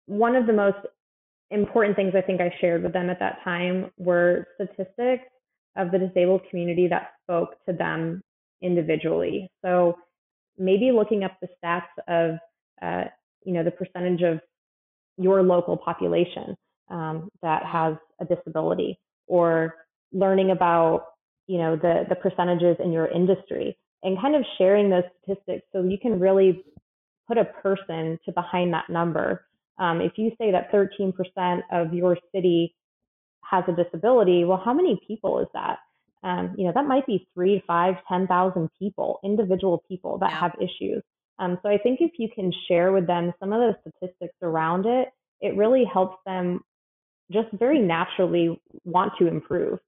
One 0.08 0.36
of 0.36 0.48
the 0.48 0.54
most 0.54 0.78
important 1.52 1.96
things 1.96 2.14
I 2.16 2.22
think 2.22 2.42
I 2.42 2.54
shared 2.60 2.84
with 2.84 2.94
them 2.94 3.10
at 3.10 3.20
that 3.20 3.40
time 3.44 3.92
were 3.98 4.48
statistics 4.56 5.26
of 5.76 5.92
the 5.92 6.00
disabled 6.00 6.42
community 6.50 6.88
that 6.88 7.12
spoke 7.24 7.56
to 7.68 7.74
them 7.74 8.22
individually. 8.62 9.50
So 9.64 9.98
maybe 10.58 10.92
looking 10.92 11.24
up 11.24 11.38
the 11.42 11.50
stats 11.64 11.84
of, 12.08 12.38
uh, 12.82 13.10
you 13.44 13.54
know, 13.54 13.64
the 13.64 13.72
percentage 13.72 14.22
of 14.22 14.40
your 15.18 15.44
local 15.44 15.78
population 15.78 16.56
um, 16.90 17.30
that 17.42 17.64
has 17.66 17.96
a 18.20 18.26
disability 18.26 19.00
or 19.28 19.76
learning 20.12 20.52
about 20.52 21.06
you 21.48 21.58
know 21.58 21.76
the 21.76 22.06
the 22.10 22.16
percentages 22.16 22.78
in 22.84 22.92
your 22.92 23.08
industry 23.08 23.78
and 24.04 24.20
kind 24.20 24.36
of 24.36 24.44
sharing 24.58 24.90
those 24.90 25.04
statistics 25.24 25.66
so 25.72 25.84
you 25.84 25.98
can 25.98 26.20
really 26.20 26.64
put 27.28 27.38
a 27.38 27.46
person 27.46 28.20
to 28.24 28.32
behind 28.32 28.74
that 28.74 28.90
number. 28.90 29.46
Um, 29.80 30.00
if 30.00 30.14
you 30.16 30.32
say 30.38 30.52
that 30.52 30.72
13% 30.72 31.62
of 31.72 31.94
your 31.94 32.18
city 32.34 32.76
has 33.44 33.64
a 33.68 33.84
disability 33.84 34.46
well 34.46 34.62
how 34.64 34.74
many 34.74 35.00
people 35.08 35.40
is 35.40 35.48
that? 35.54 35.80
Um, 36.24 36.56
you 36.58 36.66
know 36.66 36.72
that 36.74 36.86
might 36.86 37.06
be 37.06 37.28
three 37.34 37.64
five 37.68 37.96
ten 38.08 38.28
thousand 38.28 38.70
people 38.80 39.20
individual 39.24 39.84
people 39.88 40.18
that 40.20 40.32
yeah. 40.32 40.40
have 40.40 40.52
issues 40.60 41.04
um, 41.40 41.58
so 41.62 41.70
I 41.70 41.78
think 41.78 42.00
if 42.02 42.12
you 42.18 42.30
can 42.34 42.52
share 42.68 42.92
with 42.92 43.08
them 43.08 43.34
some 43.40 43.52
of 43.52 43.60
the 43.60 43.76
statistics 43.82 44.36
around 44.42 44.86
it, 44.86 45.10
it 45.42 45.56
really 45.58 45.84
helps 45.92 46.18
them 46.26 46.62
just 47.32 47.48
very 47.54 47.80
naturally 47.80 48.62
want 48.84 49.14
to 49.20 49.28
improve 49.28 49.80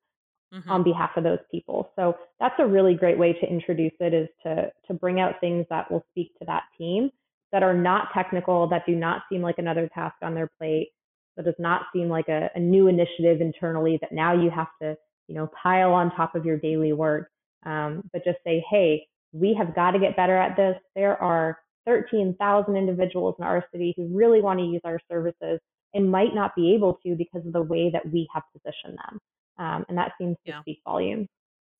mm-hmm. 0.54 0.70
on 0.70 0.84
behalf 0.84 1.12
of 1.16 1.24
those 1.24 1.39
people. 1.51 1.92
So 1.96 2.18
that's 2.39 2.56
a 2.60 2.66
really 2.66 2.96
great 2.96 3.18
way 3.18 3.34
to 3.34 3.50
introduce 3.50 3.94
it 4.00 4.13
is 4.13 4.27
to 4.44 4.72
to 4.88 4.94
bring 4.94 5.20
out 5.20 5.39
things 5.39 5.66
that 5.70 5.89
will 5.92 6.06
speak 6.12 6.38
to 6.39 6.46
that 6.46 6.63
team 6.77 7.12
that 7.51 7.63
are 7.63 7.74
not 7.74 8.10
technical, 8.13 8.68
that 8.68 8.86
do 8.86 8.96
not 8.96 9.24
seem 9.32 9.42
like 9.42 9.58
another 9.58 9.89
task 9.94 10.16
on 10.22 10.36
their 10.36 10.50
plate, 10.58 10.89
that 11.38 11.46
does 11.46 11.56
not 11.60 11.84
seem 11.94 12.10
like 12.10 12.27
a, 12.27 12.50
a 12.56 12.60
new 12.60 12.88
initiative 12.88 13.39
internally 13.39 13.98
that 14.01 14.12
now 14.12 14.34
you 14.34 14.50
have 14.50 14.68
to, 14.82 14.98
you 15.27 15.36
know, 15.36 15.50
pile 15.63 15.94
on 15.94 16.13
top 16.13 16.36
of 16.36 16.46
your 16.46 16.58
daily 16.58 16.92
work. 16.92 17.30
Um, 17.66 18.04
but 18.12 18.24
just 18.25 18.38
say, 18.44 18.63
hey, 18.70 19.08
we 19.34 19.55
have 19.57 19.75
got 19.75 19.91
to 19.91 20.00
get 20.00 20.15
better 20.15 20.38
at 20.38 20.55
this. 20.55 20.75
There 20.96 21.22
are 21.22 21.60
13,000 21.86 22.75
individuals 22.75 23.36
in 23.39 23.46
our 23.46 23.63
city 23.72 23.93
who 23.96 24.07
really 24.07 24.41
want 24.41 24.60
to 24.60 24.65
use 24.65 24.81
our 24.84 25.00
services 25.10 25.60
and 25.93 26.12
might 26.12 26.36
not 26.36 26.55
be 26.55 26.75
able 26.75 27.00
to 27.05 27.15
because 27.15 27.46
of 27.46 27.53
the 27.53 27.62
way 27.62 27.89
that 27.91 28.12
we 28.12 28.27
have 28.34 28.43
positioned 28.53 28.98
them. 28.98 29.19
Um, 29.57 29.86
and 29.89 29.98
that 29.98 30.12
seems 30.19 30.36
to 30.46 30.51
yeah. 30.51 30.62
speak 30.62 30.79
volumes. 30.84 31.27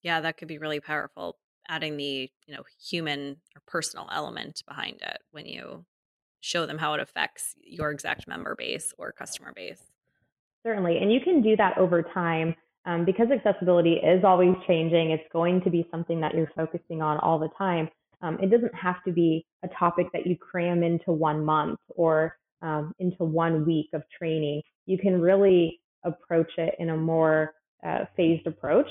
Yeah, 0.02 0.22
that 0.22 0.38
could 0.38 0.48
be 0.48 0.58
really 0.58 0.80
powerful. 0.80 1.38
Adding 1.70 1.98
the 1.98 2.32
you 2.46 2.56
know 2.56 2.64
human 2.82 3.38
or 3.54 3.62
personal 3.68 4.08
element 4.12 4.64
behind 4.66 5.02
it 5.02 5.20
when 5.32 5.46
you 5.46 5.86
show 6.40 6.66
them 6.66 6.78
how 6.78 6.94
it 6.94 7.02
affects 7.02 7.56
your 7.62 7.92
exact 7.92 8.28
member 8.28 8.56
base 8.56 8.94
or 8.98 9.12
customer 9.12 9.52
base. 9.54 9.82
Certainly. 10.66 10.98
And 11.00 11.12
you 11.12 11.20
can 11.20 11.42
do 11.42 11.58
that 11.58 11.78
over 11.78 12.02
time 12.02 12.56
um, 12.88 13.04
because 13.06 13.28
accessibility 13.30 13.96
is 13.96 14.24
always 14.24 14.56
changing. 14.66 15.12
It's 15.12 15.28
going 15.32 15.62
to 15.62 15.70
be 15.70 15.88
something 15.92 16.22
that 16.22 16.34
you're 16.34 16.52
focusing 16.56 17.02
on 17.02 17.20
all 17.20 17.38
the 17.38 17.50
time. 17.58 17.90
Um, 18.22 18.40
it 18.42 18.50
doesn't 18.50 18.74
have 18.74 19.04
to 19.06 19.12
be 19.12 19.46
a 19.64 19.68
topic 19.78 20.08
that 20.14 20.26
you 20.26 20.36
cram 20.38 20.82
into 20.82 21.12
one 21.12 21.46
month 21.46 21.80
or 21.90 22.38
um, 22.62 22.94
into 22.98 23.24
one 23.24 23.66
week 23.66 23.90
of 23.94 24.02
training. 24.18 24.62
You 24.86 24.98
can 24.98 25.22
really 25.22 25.82
approach 26.06 26.50
it 26.58 26.76
in 26.80 26.90
a 26.90 26.98
more 26.98 27.54
uh, 27.86 28.06
phased 28.16 28.48
approach. 28.48 28.88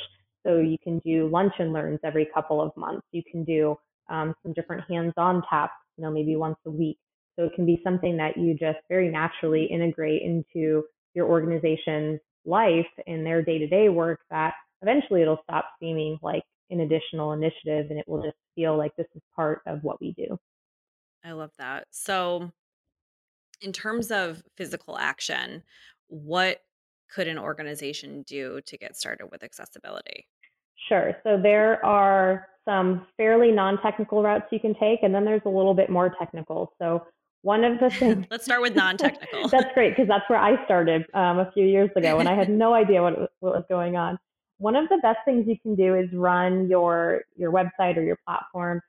So 0.46 0.58
you 0.58 0.76
can 0.78 1.00
do 1.00 1.28
lunch 1.28 1.54
and 1.58 1.72
learns 1.72 1.98
every 2.04 2.28
couple 2.32 2.60
of 2.60 2.70
months. 2.76 3.04
You 3.10 3.22
can 3.28 3.44
do 3.44 3.76
um, 4.08 4.34
some 4.42 4.52
different 4.52 4.84
hands-on 4.88 5.42
tasks, 5.50 5.74
you 5.96 6.04
know, 6.04 6.10
maybe 6.12 6.36
once 6.36 6.58
a 6.66 6.70
week. 6.70 6.98
So 7.36 7.46
it 7.46 7.52
can 7.56 7.66
be 7.66 7.80
something 7.82 8.16
that 8.18 8.36
you 8.36 8.54
just 8.54 8.78
very 8.88 9.10
naturally 9.10 9.64
integrate 9.64 10.22
into 10.22 10.84
your 11.14 11.26
organization's 11.26 12.20
life 12.46 12.86
and 13.06 13.26
their 13.26 13.42
day-to-day 13.42 13.88
work 13.88 14.20
that 14.30 14.54
eventually 14.82 15.22
it'll 15.22 15.40
stop 15.42 15.66
seeming 15.80 16.18
like 16.22 16.44
an 16.70 16.80
additional 16.80 17.32
initiative 17.32 17.86
and 17.90 17.98
it 17.98 18.08
will 18.08 18.22
just 18.22 18.36
feel 18.54 18.76
like 18.76 18.94
this 18.96 19.06
is 19.14 19.22
part 19.34 19.60
of 19.66 19.82
what 19.82 20.00
we 20.00 20.12
do. 20.12 20.38
I 21.24 21.32
love 21.32 21.52
that. 21.58 21.86
So 21.90 22.50
in 23.60 23.72
terms 23.72 24.10
of 24.10 24.42
physical 24.56 24.98
action, 24.98 25.62
what 26.08 26.60
could 27.12 27.28
an 27.28 27.38
organization 27.38 28.22
do 28.26 28.60
to 28.66 28.76
get 28.76 28.96
started 28.96 29.28
with 29.30 29.42
accessibility? 29.42 30.26
Sure. 30.88 31.16
So 31.24 31.40
there 31.40 31.84
are 31.84 32.46
some 32.64 33.06
fairly 33.16 33.50
non-technical 33.52 34.22
routes 34.22 34.46
you 34.50 34.60
can 34.60 34.74
take, 34.74 35.02
and 35.02 35.14
then 35.14 35.24
there's 35.24 35.42
a 35.46 35.50
little 35.50 35.74
bit 35.74 35.88
more 35.88 36.14
technical. 36.18 36.72
So 36.78 37.04
one 37.46 37.62
of 37.62 37.78
the 37.78 37.90
things. 37.90 38.26
Let's 38.28 38.44
start 38.44 38.60
with 38.60 38.74
non-technical. 38.74 39.48
that's 39.50 39.72
great 39.72 39.90
because 39.90 40.08
that's 40.08 40.28
where 40.28 40.38
I 40.38 40.62
started 40.64 41.06
um, 41.14 41.38
a 41.38 41.48
few 41.54 41.64
years 41.64 41.90
ago, 41.94 42.18
and 42.18 42.28
I 42.28 42.34
had 42.34 42.50
no 42.50 42.74
idea 42.74 43.00
what, 43.00 43.16
was, 43.16 43.28
what 43.38 43.54
was 43.54 43.64
going 43.68 43.94
on. 43.94 44.18
One 44.58 44.74
of 44.74 44.88
the 44.88 44.98
best 45.00 45.18
things 45.24 45.44
you 45.46 45.56
can 45.62 45.76
do 45.76 45.94
is 45.94 46.06
run 46.12 46.68
your 46.68 47.22
your 47.36 47.52
website 47.52 47.96
or 47.96 48.02
your 48.02 48.18
platform 48.26 48.80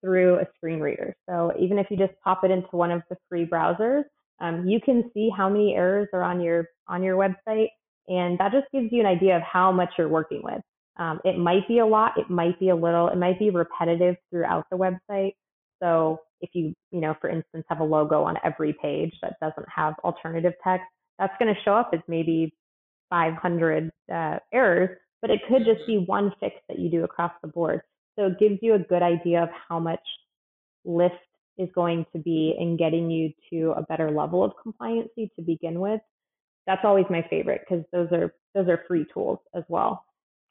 through 0.00 0.38
a 0.38 0.44
screen 0.56 0.78
reader. 0.78 1.16
So 1.28 1.52
even 1.58 1.80
if 1.80 1.88
you 1.90 1.96
just 1.96 2.12
pop 2.22 2.44
it 2.44 2.52
into 2.52 2.68
one 2.70 2.92
of 2.92 3.02
the 3.10 3.16
free 3.28 3.44
browsers, 3.44 4.04
um, 4.40 4.68
you 4.68 4.78
can 4.80 5.10
see 5.12 5.28
how 5.36 5.48
many 5.48 5.74
errors 5.74 6.08
are 6.12 6.22
on 6.22 6.40
your 6.40 6.68
on 6.86 7.02
your 7.02 7.16
website, 7.16 7.70
and 8.06 8.38
that 8.38 8.52
just 8.52 8.66
gives 8.72 8.92
you 8.92 9.00
an 9.00 9.06
idea 9.06 9.36
of 9.36 9.42
how 9.42 9.72
much 9.72 9.90
you're 9.98 10.08
working 10.08 10.42
with. 10.44 10.60
Um, 10.98 11.18
it 11.24 11.38
might 11.38 11.66
be 11.66 11.80
a 11.80 11.86
lot, 11.86 12.12
it 12.16 12.30
might 12.30 12.58
be 12.60 12.68
a 12.68 12.76
little, 12.76 13.08
it 13.08 13.18
might 13.18 13.40
be 13.40 13.50
repetitive 13.50 14.14
throughout 14.30 14.64
the 14.70 14.76
website. 14.76 15.32
So 15.82 16.20
if 16.40 16.50
you, 16.52 16.74
you 16.90 17.00
know, 17.00 17.14
for 17.20 17.30
instance, 17.30 17.64
have 17.68 17.80
a 17.80 17.84
logo 17.84 18.22
on 18.22 18.36
every 18.44 18.76
page 18.80 19.12
that 19.22 19.34
doesn't 19.40 19.66
have 19.74 19.94
alternative 20.04 20.52
text, 20.62 20.86
that's 21.18 21.32
going 21.38 21.52
to 21.54 21.60
show 21.62 21.74
up 21.74 21.90
as 21.92 22.00
maybe 22.08 22.54
500 23.10 23.90
uh, 24.12 24.38
errors, 24.52 24.98
but 25.20 25.30
it 25.30 25.40
could 25.48 25.64
just 25.64 25.86
be 25.86 25.98
one 26.06 26.32
fix 26.40 26.56
that 26.68 26.78
you 26.78 26.90
do 26.90 27.04
across 27.04 27.32
the 27.42 27.48
board. 27.48 27.80
So 28.18 28.26
it 28.26 28.38
gives 28.38 28.58
you 28.62 28.74
a 28.74 28.78
good 28.78 29.02
idea 29.02 29.42
of 29.42 29.48
how 29.68 29.78
much 29.78 30.00
lift 30.84 31.14
is 31.58 31.68
going 31.74 32.04
to 32.12 32.18
be 32.18 32.54
in 32.58 32.76
getting 32.76 33.10
you 33.10 33.32
to 33.50 33.72
a 33.76 33.82
better 33.82 34.10
level 34.10 34.44
of 34.44 34.52
compliancy 34.64 35.30
to 35.36 35.42
begin 35.42 35.80
with. 35.80 36.00
That's 36.66 36.82
always 36.84 37.06
my 37.08 37.24
favorite 37.30 37.62
because 37.68 37.84
those 37.92 38.08
are 38.12 38.34
those 38.54 38.68
are 38.68 38.82
free 38.88 39.06
tools 39.12 39.38
as 39.54 39.62
well. 39.68 40.04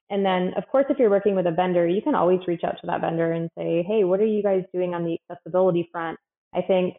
And 0.09 0.25
then, 0.25 0.53
of 0.55 0.67
course, 0.67 0.85
if 0.89 0.99
you're 0.99 1.09
working 1.09 1.35
with 1.35 1.47
a 1.47 1.51
vendor, 1.51 1.87
you 1.87 2.01
can 2.01 2.15
always 2.15 2.39
reach 2.47 2.63
out 2.63 2.75
to 2.81 2.87
that 2.87 3.01
vendor 3.01 3.31
and 3.31 3.49
say, 3.57 3.83
hey, 3.87 4.03
what 4.03 4.19
are 4.19 4.25
you 4.25 4.43
guys 4.43 4.63
doing 4.73 4.93
on 4.93 5.03
the 5.03 5.17
accessibility 5.29 5.89
front? 5.91 6.19
I 6.53 6.61
think 6.61 6.95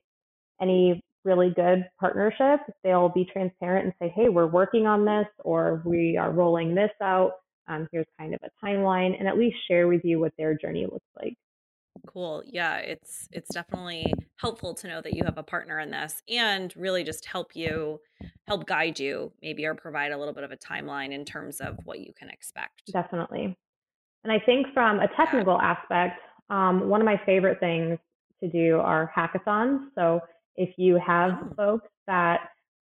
any 0.61 1.03
really 1.25 1.53
good 1.55 1.85
partnership, 2.01 2.61
they'll 2.83 3.09
be 3.09 3.29
transparent 3.31 3.85
and 3.85 3.95
say, 4.01 4.13
hey, 4.15 4.29
we're 4.29 4.47
working 4.47 4.87
on 4.87 5.05
this 5.05 5.27
or 5.45 5.83
we 5.85 6.17
are 6.17 6.31
rolling 6.31 6.75
this 6.75 6.91
out. 7.03 7.33
Um, 7.69 7.89
here's 7.91 8.07
kind 8.19 8.33
of 8.35 8.41
a 8.45 8.65
timeline 8.65 9.19
and 9.19 9.29
at 9.29 9.37
least 9.37 9.57
share 9.69 9.89
with 9.89 10.03
you 10.05 10.21
what 10.21 10.33
their 10.39 10.57
journey 10.57 10.85
looks 10.85 11.07
like. 11.21 11.35
Cool. 12.07 12.43
Yeah, 12.47 12.79
it's 12.79 13.29
it's 13.33 13.53
definitely 13.53 14.13
helpful 14.37 14.75
to 14.75 14.89
know 14.89 15.01
that 15.01 15.15
you 15.15 15.25
have 15.25 15.39
a 15.39 15.43
partner 15.43 15.81
in 15.81 15.91
this 15.91 16.23
and 16.29 16.75
really 16.77 17.05
just 17.05 17.27
help 17.27 17.55
you 17.55 18.01
help 18.47 18.67
guide 18.67 18.99
you 18.99 19.33
maybe 19.43 19.65
or 19.65 19.75
provide 19.75 20.13
a 20.13 20.19
little 20.19 20.35
bit 20.35 20.45
of 20.45 20.53
a 20.53 20.57
timeline 20.57 21.13
in 21.13 21.25
terms 21.25 21.61
of 21.61 21.79
what 21.85 22.01
you 22.01 22.13
can 22.19 22.29
expect. 22.29 22.83
Definitely. 22.93 23.57
And 24.25 24.33
I 24.33 24.39
think 24.45 24.67
from 24.75 25.01
a 25.01 25.09
technical 25.17 25.59
yeah. 25.61 25.73
aspect, 25.73 26.21
um, 26.51 26.89
one 26.89 27.01
of 27.01 27.05
my 27.05 27.21
favorite 27.25 27.61
things 27.61 27.99
to 28.41 28.49
do 28.51 28.79
are 28.79 29.13
hackathons. 29.17 29.87
So 29.95 30.21
if 30.57 30.71
you 30.77 31.01
have 31.05 31.33
oh. 31.43 31.55
folks 31.57 31.89
that 32.07 32.41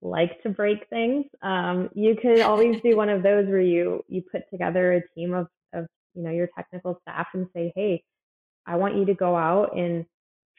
like 0.03 0.43
to 0.43 0.49
break 0.49 0.89
things, 0.89 1.25
um, 1.43 1.89
you 1.95 2.17
could 2.21 2.41
always 2.41 2.81
do 2.81 2.97
one 2.97 3.09
of 3.09 3.23
those 3.23 3.47
where 3.47 3.61
you 3.61 4.05
you 4.09 4.23
put 4.31 4.43
together 4.51 4.93
a 4.95 5.09
team 5.15 5.35
of 5.35 5.49
of 5.73 5.87
you 6.15 6.23
know 6.23 6.31
your 6.31 6.49
technical 6.57 6.99
staff 7.03 7.29
and 7.35 7.47
say, 7.55 7.73
hey, 7.75 8.03
I 8.67 8.77
want 8.77 8.97
you 8.97 9.05
to 9.07 9.15
go 9.15 9.37
out 9.37 9.77
and 9.77 10.05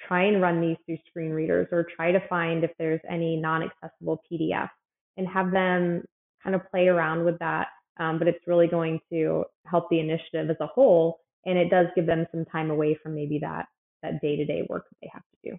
try 0.08 0.24
and 0.24 0.42
run 0.42 0.62
these 0.62 0.78
through 0.86 0.98
screen 1.08 1.32
readers 1.32 1.68
or 1.72 1.86
try 1.96 2.12
to 2.12 2.28
find 2.28 2.64
if 2.64 2.72
there's 2.78 3.02
any 3.10 3.36
non-accessible 3.36 4.24
PDFs 4.32 4.70
and 5.18 5.28
have 5.28 5.52
them 5.52 6.04
kind 6.44 6.56
of 6.56 6.62
play 6.70 6.88
around 6.88 7.26
with 7.26 7.40
that. 7.40 7.68
Um, 8.00 8.20
but 8.20 8.28
it's 8.28 8.46
really 8.46 8.68
going 8.68 9.00
to 9.12 9.44
help 9.66 9.90
the 9.90 10.00
initiative 10.00 10.52
as 10.52 10.58
a 10.60 10.68
whole, 10.68 11.20
and 11.46 11.58
it 11.58 11.70
does 11.70 11.88
give 11.96 12.06
them 12.06 12.28
some 12.32 12.46
time 12.46 12.70
away 12.70 12.98
from 13.02 13.16
maybe 13.16 13.40
that 13.40 13.66
that 14.04 14.22
day-to-day 14.22 14.68
work 14.70 14.86
that 14.90 14.98
they 15.02 15.10
have 15.12 15.24
to 15.24 15.50
do. 15.50 15.58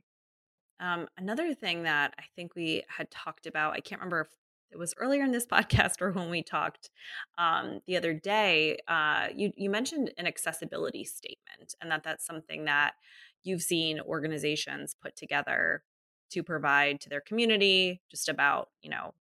Um, 0.81 1.09
another 1.19 1.55
thing 1.55 1.83
that 1.83 2.15
I 2.17 2.23
think 2.37 2.55
we 2.55 2.85
had 2.87 3.11
talked 3.11 3.47
about, 3.47 3.73
I 3.73 3.81
can't 3.81 4.01
remember 4.01 4.21
if 4.21 4.29
it 4.71 4.79
was 4.79 4.95
earlier 4.99 5.25
in 5.25 5.33
this 5.33 5.47
podcast 5.53 6.01
or 6.01 6.13
when 6.13 6.31
we 6.31 6.43
talked 6.43 6.91
um, 7.37 7.81
the 7.87 7.97
other 7.97 8.15
day. 8.15 8.79
Uh, 8.89 9.29
you 9.35 9.53
you 9.57 9.71
mentioned 9.71 10.13
an 10.19 10.27
accessibility 10.27 11.05
statement, 11.05 11.75
and 11.81 11.91
that 11.91 12.03
that's 12.05 12.27
something 12.27 12.65
that 12.65 12.95
you've 13.43 13.63
seen 13.63 14.01
organizations 14.01 14.95
put 15.01 15.17
together 15.17 15.83
to 16.31 16.43
provide 16.43 17.01
to 17.01 17.09
their 17.09 17.21
community, 17.21 18.01
just 18.11 18.29
about 18.29 18.69
you 18.83 18.91
know 18.91 19.15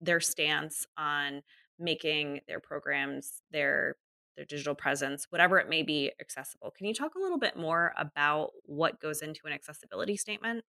their 0.00 0.20
stance 0.20 0.86
on 0.96 1.42
making 1.78 2.40
their 2.46 2.60
programs 2.60 3.42
their 3.50 3.96
their 4.36 4.44
digital 4.44 4.74
presence 4.74 5.26
whatever 5.30 5.58
it 5.58 5.68
may 5.68 5.82
be 5.82 6.10
accessible 6.20 6.72
can 6.76 6.86
you 6.86 6.94
talk 6.94 7.14
a 7.14 7.18
little 7.18 7.38
bit 7.38 7.56
more 7.56 7.92
about 7.98 8.50
what 8.64 9.00
goes 9.00 9.22
into 9.22 9.40
an 9.46 9.52
accessibility 9.52 10.16
statement 10.16 10.64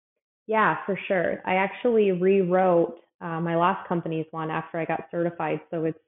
yeah 0.48 0.78
for 0.86 0.98
sure 1.08 1.42
i 1.46 1.56
actually 1.56 2.12
rewrote 2.12 3.00
uh, 3.22 3.40
my 3.40 3.56
last 3.56 3.88
company's 3.88 4.26
one 4.32 4.50
after 4.50 4.78
I 4.78 4.86
got 4.86 5.06
certified. 5.12 5.62
So 5.72 5.86
it's 5.86 6.00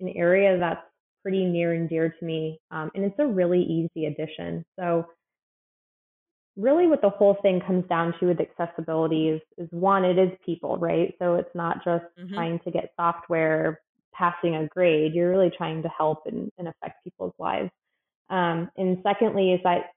an 0.00 0.12
area 0.16 0.58
that's 0.58 0.82
pretty 1.22 1.44
near 1.44 1.74
and 1.74 1.88
dear 1.88 2.14
to 2.18 2.24
me. 2.24 2.60
Um, 2.70 2.90
and 2.94 3.04
it's 3.04 3.18
a 3.18 3.26
really 3.26 3.62
easy 3.62 4.06
addition. 4.06 4.64
So 4.78 5.06
really 6.56 6.86
what 6.86 7.02
the 7.02 7.10
whole 7.10 7.36
thing 7.42 7.60
comes 7.66 7.86
down 7.88 8.14
to 8.20 8.26
with 8.26 8.38
accessibility 8.40 9.28
is, 9.28 9.40
is 9.58 9.68
one, 9.70 10.04
it 10.04 10.18
is 10.18 10.30
people, 10.44 10.76
right? 10.76 11.14
So 11.18 11.34
it's 11.36 11.54
not 11.54 11.84
just 11.84 12.04
mm-hmm. 12.18 12.34
trying 12.34 12.58
to 12.60 12.70
get 12.70 12.92
software 12.96 13.80
passing 14.12 14.56
a 14.56 14.66
grade. 14.66 15.14
You're 15.14 15.30
really 15.30 15.52
trying 15.56 15.82
to 15.82 15.88
help 15.88 16.22
and, 16.26 16.50
and 16.58 16.68
affect 16.68 17.02
people's 17.04 17.34
lives. 17.38 17.70
Um, 18.28 18.70
and 18.76 18.98
secondly 19.02 19.52
is 19.52 19.60
that 19.64 19.92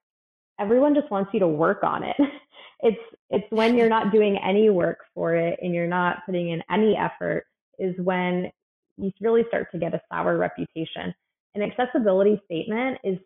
everyone 0.60 0.96
just 0.96 1.10
wants 1.12 1.32
you 1.34 1.40
to 1.40 1.48
work 1.48 1.84
on 1.84 2.04
it. 2.04 2.16
it's 2.80 3.02
it's 3.30 3.46
when 3.50 3.76
you're 3.76 3.90
not 3.90 4.12
doing 4.12 4.38
any 4.38 4.70
work 4.70 5.00
for 5.14 5.36
it 5.36 5.60
and 5.62 5.74
you're 5.74 5.88
not 5.88 6.18
putting 6.26 6.50
in 6.50 6.62
any 6.70 6.96
effort 6.96 7.46
is 7.80 7.96
when 7.98 8.52
you 8.98 9.12
really 9.22 9.44
start 9.48 9.68
to 9.72 9.80
get 9.80 9.94
a 9.94 10.02
sour 10.12 10.38
reputation. 10.38 11.14
An 11.56 11.62
accessibility 11.62 12.42
statement 12.46 13.00
is 13.04 13.18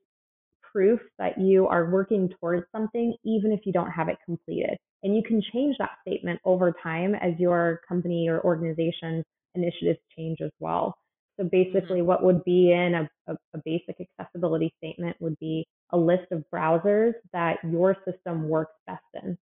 proof 0.72 1.00
that 1.18 1.40
you 1.40 1.68
are 1.68 1.90
working 1.90 2.30
towards 2.40 2.66
something 2.72 3.16
even 3.26 3.52
if 3.52 3.62
you 3.66 3.74
don't 3.74 3.92
have 3.92 4.10
it 4.10 4.18
completed. 4.26 4.78
And 5.04 5.16
you 5.16 5.24
can 5.24 5.42
change 5.54 5.76
that 5.80 5.92
statement 6.08 6.40
over 6.46 6.74
time 6.84 7.16
as 7.16 7.34
your 7.38 7.82
company 7.88 8.30
or 8.30 8.42
organization's 8.42 9.24
initiatives 9.56 10.00
change 10.18 10.38
as 10.42 10.52
well. 10.60 10.96
So 11.40 11.48
basically, 11.52 12.00
mm-hmm. 12.00 12.08
what 12.08 12.24
would 12.24 12.44
be 12.44 12.72
in 12.72 12.96
a, 12.96 13.10
a, 13.28 13.38
a, 13.54 13.62
basic 13.64 13.96
accessibility 14.20 14.74
statement 14.78 15.16
would 15.20 15.38
be 15.40 15.68
a 15.92 15.98
list 15.98 16.32
of 16.32 16.44
browsers 16.54 17.14
that 17.34 17.58
your 17.64 17.96
system 18.06 18.50
works 18.50 18.76
best 18.86 19.04
in. 19.24 19.38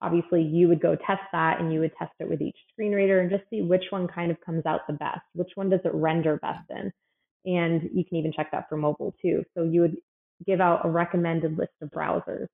Obviously, 0.00 0.42
you 0.42 0.68
would 0.68 0.80
go 0.80 0.94
test 0.94 1.22
that 1.32 1.60
and 1.60 1.72
you 1.72 1.80
would 1.80 1.92
test 1.98 2.12
it 2.20 2.28
with 2.28 2.40
each 2.40 2.56
screen 2.72 2.92
reader 2.92 3.20
and 3.20 3.30
just 3.30 3.42
see 3.50 3.62
which 3.62 3.84
one 3.90 4.06
kind 4.06 4.30
of 4.30 4.40
comes 4.40 4.64
out 4.64 4.86
the 4.86 4.92
best. 4.92 5.20
Which 5.34 5.50
one 5.56 5.70
does 5.70 5.80
it 5.84 5.94
render 5.94 6.36
best 6.36 6.70
in? 6.70 6.92
And 7.44 7.90
you 7.92 8.04
can 8.04 8.16
even 8.18 8.32
check 8.32 8.50
that 8.52 8.68
for 8.68 8.76
mobile 8.76 9.14
too. 9.20 9.44
So 9.56 9.64
you 9.64 9.80
would 9.80 9.96
give 10.46 10.60
out 10.60 10.84
a 10.84 10.88
recommended 10.88 11.58
list 11.58 11.72
of 11.82 11.90
browsers. 11.90 12.46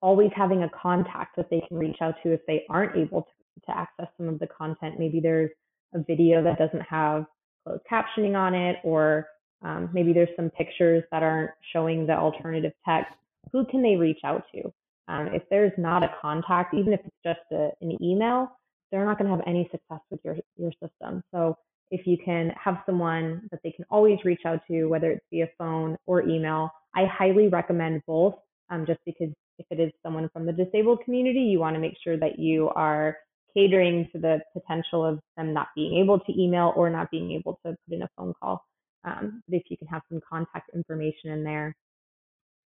Always 0.00 0.30
having 0.34 0.62
a 0.62 0.70
contact 0.70 1.36
that 1.36 1.50
they 1.50 1.62
can 1.68 1.76
reach 1.76 1.98
out 2.00 2.14
to 2.22 2.32
if 2.32 2.40
they 2.46 2.64
aren't 2.70 2.96
able 2.96 3.22
to, 3.22 3.66
to 3.66 3.76
access 3.76 4.06
some 4.16 4.28
of 4.28 4.38
the 4.38 4.46
content. 4.46 4.94
Maybe 4.98 5.20
there's 5.20 5.50
a 5.94 5.98
video 5.98 6.42
that 6.44 6.58
doesn't 6.58 6.82
have 6.82 7.26
closed 7.66 7.82
captioning 7.90 8.36
on 8.36 8.54
it, 8.54 8.76
or 8.84 9.26
um, 9.62 9.90
maybe 9.92 10.12
there's 10.12 10.28
some 10.36 10.50
pictures 10.50 11.02
that 11.10 11.22
aren't 11.22 11.50
showing 11.72 12.06
the 12.06 12.14
alternative 12.16 12.72
text. 12.86 13.14
Who 13.52 13.64
can 13.66 13.82
they 13.82 13.96
reach 13.96 14.20
out 14.24 14.44
to? 14.54 14.72
Um, 15.08 15.28
if 15.32 15.42
there's 15.50 15.72
not 15.78 16.02
a 16.02 16.10
contact, 16.20 16.74
even 16.74 16.92
if 16.92 17.00
it's 17.04 17.16
just 17.24 17.40
a, 17.52 17.70
an 17.80 18.02
email, 18.02 18.50
they're 18.90 19.04
not 19.04 19.18
going 19.18 19.30
to 19.30 19.36
have 19.36 19.44
any 19.46 19.68
success 19.70 20.00
with 20.10 20.20
your 20.24 20.36
your 20.56 20.72
system. 20.82 21.22
So 21.32 21.56
if 21.90 22.06
you 22.06 22.18
can 22.22 22.52
have 22.62 22.78
someone 22.86 23.48
that 23.50 23.60
they 23.64 23.70
can 23.70 23.84
always 23.90 24.18
reach 24.24 24.42
out 24.44 24.60
to, 24.68 24.86
whether 24.86 25.10
it's 25.12 25.24
via 25.30 25.48
phone 25.58 25.96
or 26.06 26.22
email, 26.28 26.70
I 26.94 27.06
highly 27.06 27.48
recommend 27.48 28.02
both. 28.06 28.34
Um, 28.70 28.84
just 28.86 29.00
because 29.06 29.30
if 29.58 29.66
it 29.70 29.80
is 29.80 29.90
someone 30.02 30.28
from 30.32 30.44
the 30.44 30.52
disabled 30.52 31.00
community, 31.04 31.40
you 31.40 31.58
want 31.58 31.74
to 31.74 31.80
make 31.80 31.94
sure 32.04 32.18
that 32.18 32.38
you 32.38 32.68
are 32.74 33.16
catering 33.56 34.06
to 34.12 34.18
the 34.18 34.40
potential 34.52 35.04
of 35.04 35.20
them 35.36 35.54
not 35.54 35.68
being 35.74 35.96
able 35.96 36.20
to 36.20 36.40
email 36.40 36.74
or 36.76 36.90
not 36.90 37.10
being 37.10 37.32
able 37.32 37.58
to 37.64 37.74
put 37.88 37.94
in 37.94 38.02
a 38.02 38.08
phone 38.16 38.34
call. 38.40 38.62
Um, 39.04 39.42
but 39.48 39.56
if 39.56 39.64
you 39.68 39.76
can 39.76 39.88
have 39.88 40.02
some 40.10 40.20
contact 40.28 40.70
information 40.74 41.30
in 41.30 41.44
there. 41.44 41.74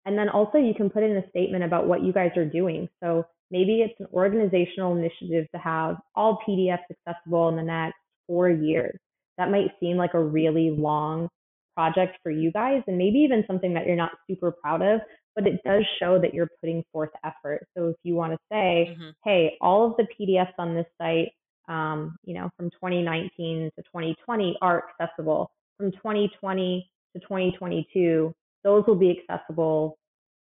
And 0.07 0.19
then 0.19 0.29
also 0.29 0.59
you 0.59 0.75
can 0.75 0.91
put 0.91 1.03
in 1.03 1.17
a 1.17 1.29
statement 1.31 1.65
about 1.65 1.87
what 1.87 2.03
you 2.03 2.13
guys 2.13 2.33
are 2.37 2.45
doing. 2.45 2.89
So 3.03 3.25
maybe 3.51 3.81
it's 3.81 3.99
an 4.01 4.07
organizational 4.13 4.97
initiative 4.97 5.47
to 5.55 5.61
have 5.61 5.97
all 6.15 6.39
PDFs 6.47 6.85
accessible 6.91 7.49
in 7.49 7.57
the 7.57 7.63
next 7.63 7.97
four 8.27 8.51
years. 8.51 8.99
That 9.39 9.51
might 9.51 9.71
seem 9.81 9.97
like 9.97 10.15
a 10.15 10.23
really 10.23 10.71
long 10.71 11.29
project 11.75 12.19
for 12.23 12.31
you 12.31 12.53
guys 12.53 12.83
and 12.87 12.97
maybe 12.97 13.19
even 13.19 13.45
something 13.47 13.75
that 13.75 13.87
you're 13.87 13.97
not 13.97 14.13
super 14.29 14.53
proud 14.53 14.83
of, 14.83 15.01
but 15.35 15.47
it 15.47 15.61
does 15.65 15.85
show 15.99 16.21
that 16.21 16.33
you're 16.33 16.51
putting 16.61 16.85
forth 16.93 17.11
effort. 17.25 17.67
So 17.77 17.89
if 17.89 17.97
you 18.03 18.15
want 18.15 18.33
to 18.33 18.39
say, 18.51 18.91
mm-hmm. 18.93 19.11
hey, 19.25 19.57
all 19.61 19.87
of 19.91 19.97
the 19.97 20.07
PDFs 20.15 20.53
on 20.59 20.75
this 20.75 20.87
site, 21.01 21.33
um, 21.69 22.17
you 22.25 22.35
know, 22.35 22.51
from 22.57 22.71
2019 22.71 23.71
to 23.77 23.83
2020 23.83 24.57
are 24.61 24.85
accessible. 25.01 25.51
From 25.79 25.93
2020 25.93 26.91
to 27.15 27.21
2022, 27.21 28.35
those 28.63 28.85
will 28.87 28.97
be 28.97 29.19
accessible, 29.19 29.99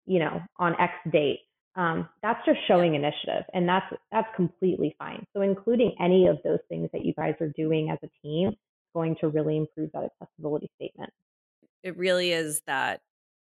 you 0.05 0.19
know, 0.19 0.41
on 0.59 0.79
X 0.79 0.93
date. 1.11 1.39
Um, 1.75 2.07
that's 2.21 2.39
just 2.45 2.59
showing 2.67 2.95
initiative, 2.95 3.43
and 3.53 3.67
that's 3.67 3.85
that's 4.11 4.27
completely 4.35 4.95
fine. 4.97 5.25
So 5.35 5.41
including 5.41 5.93
any 5.99 6.27
of 6.27 6.37
those 6.43 6.59
things 6.69 6.89
that 6.93 7.03
you 7.03 7.13
guys 7.13 7.35
are 7.41 7.51
doing 7.57 7.89
as 7.89 7.99
a 8.01 8.09
team 8.25 8.49
is 8.49 8.55
going 8.93 9.17
to 9.19 9.27
really 9.27 9.57
improve 9.57 9.89
that 9.93 10.09
accessibility 10.21 10.69
statement. 10.75 11.11
It 11.83 11.97
really 11.97 12.31
is 12.31 12.61
that 12.65 13.01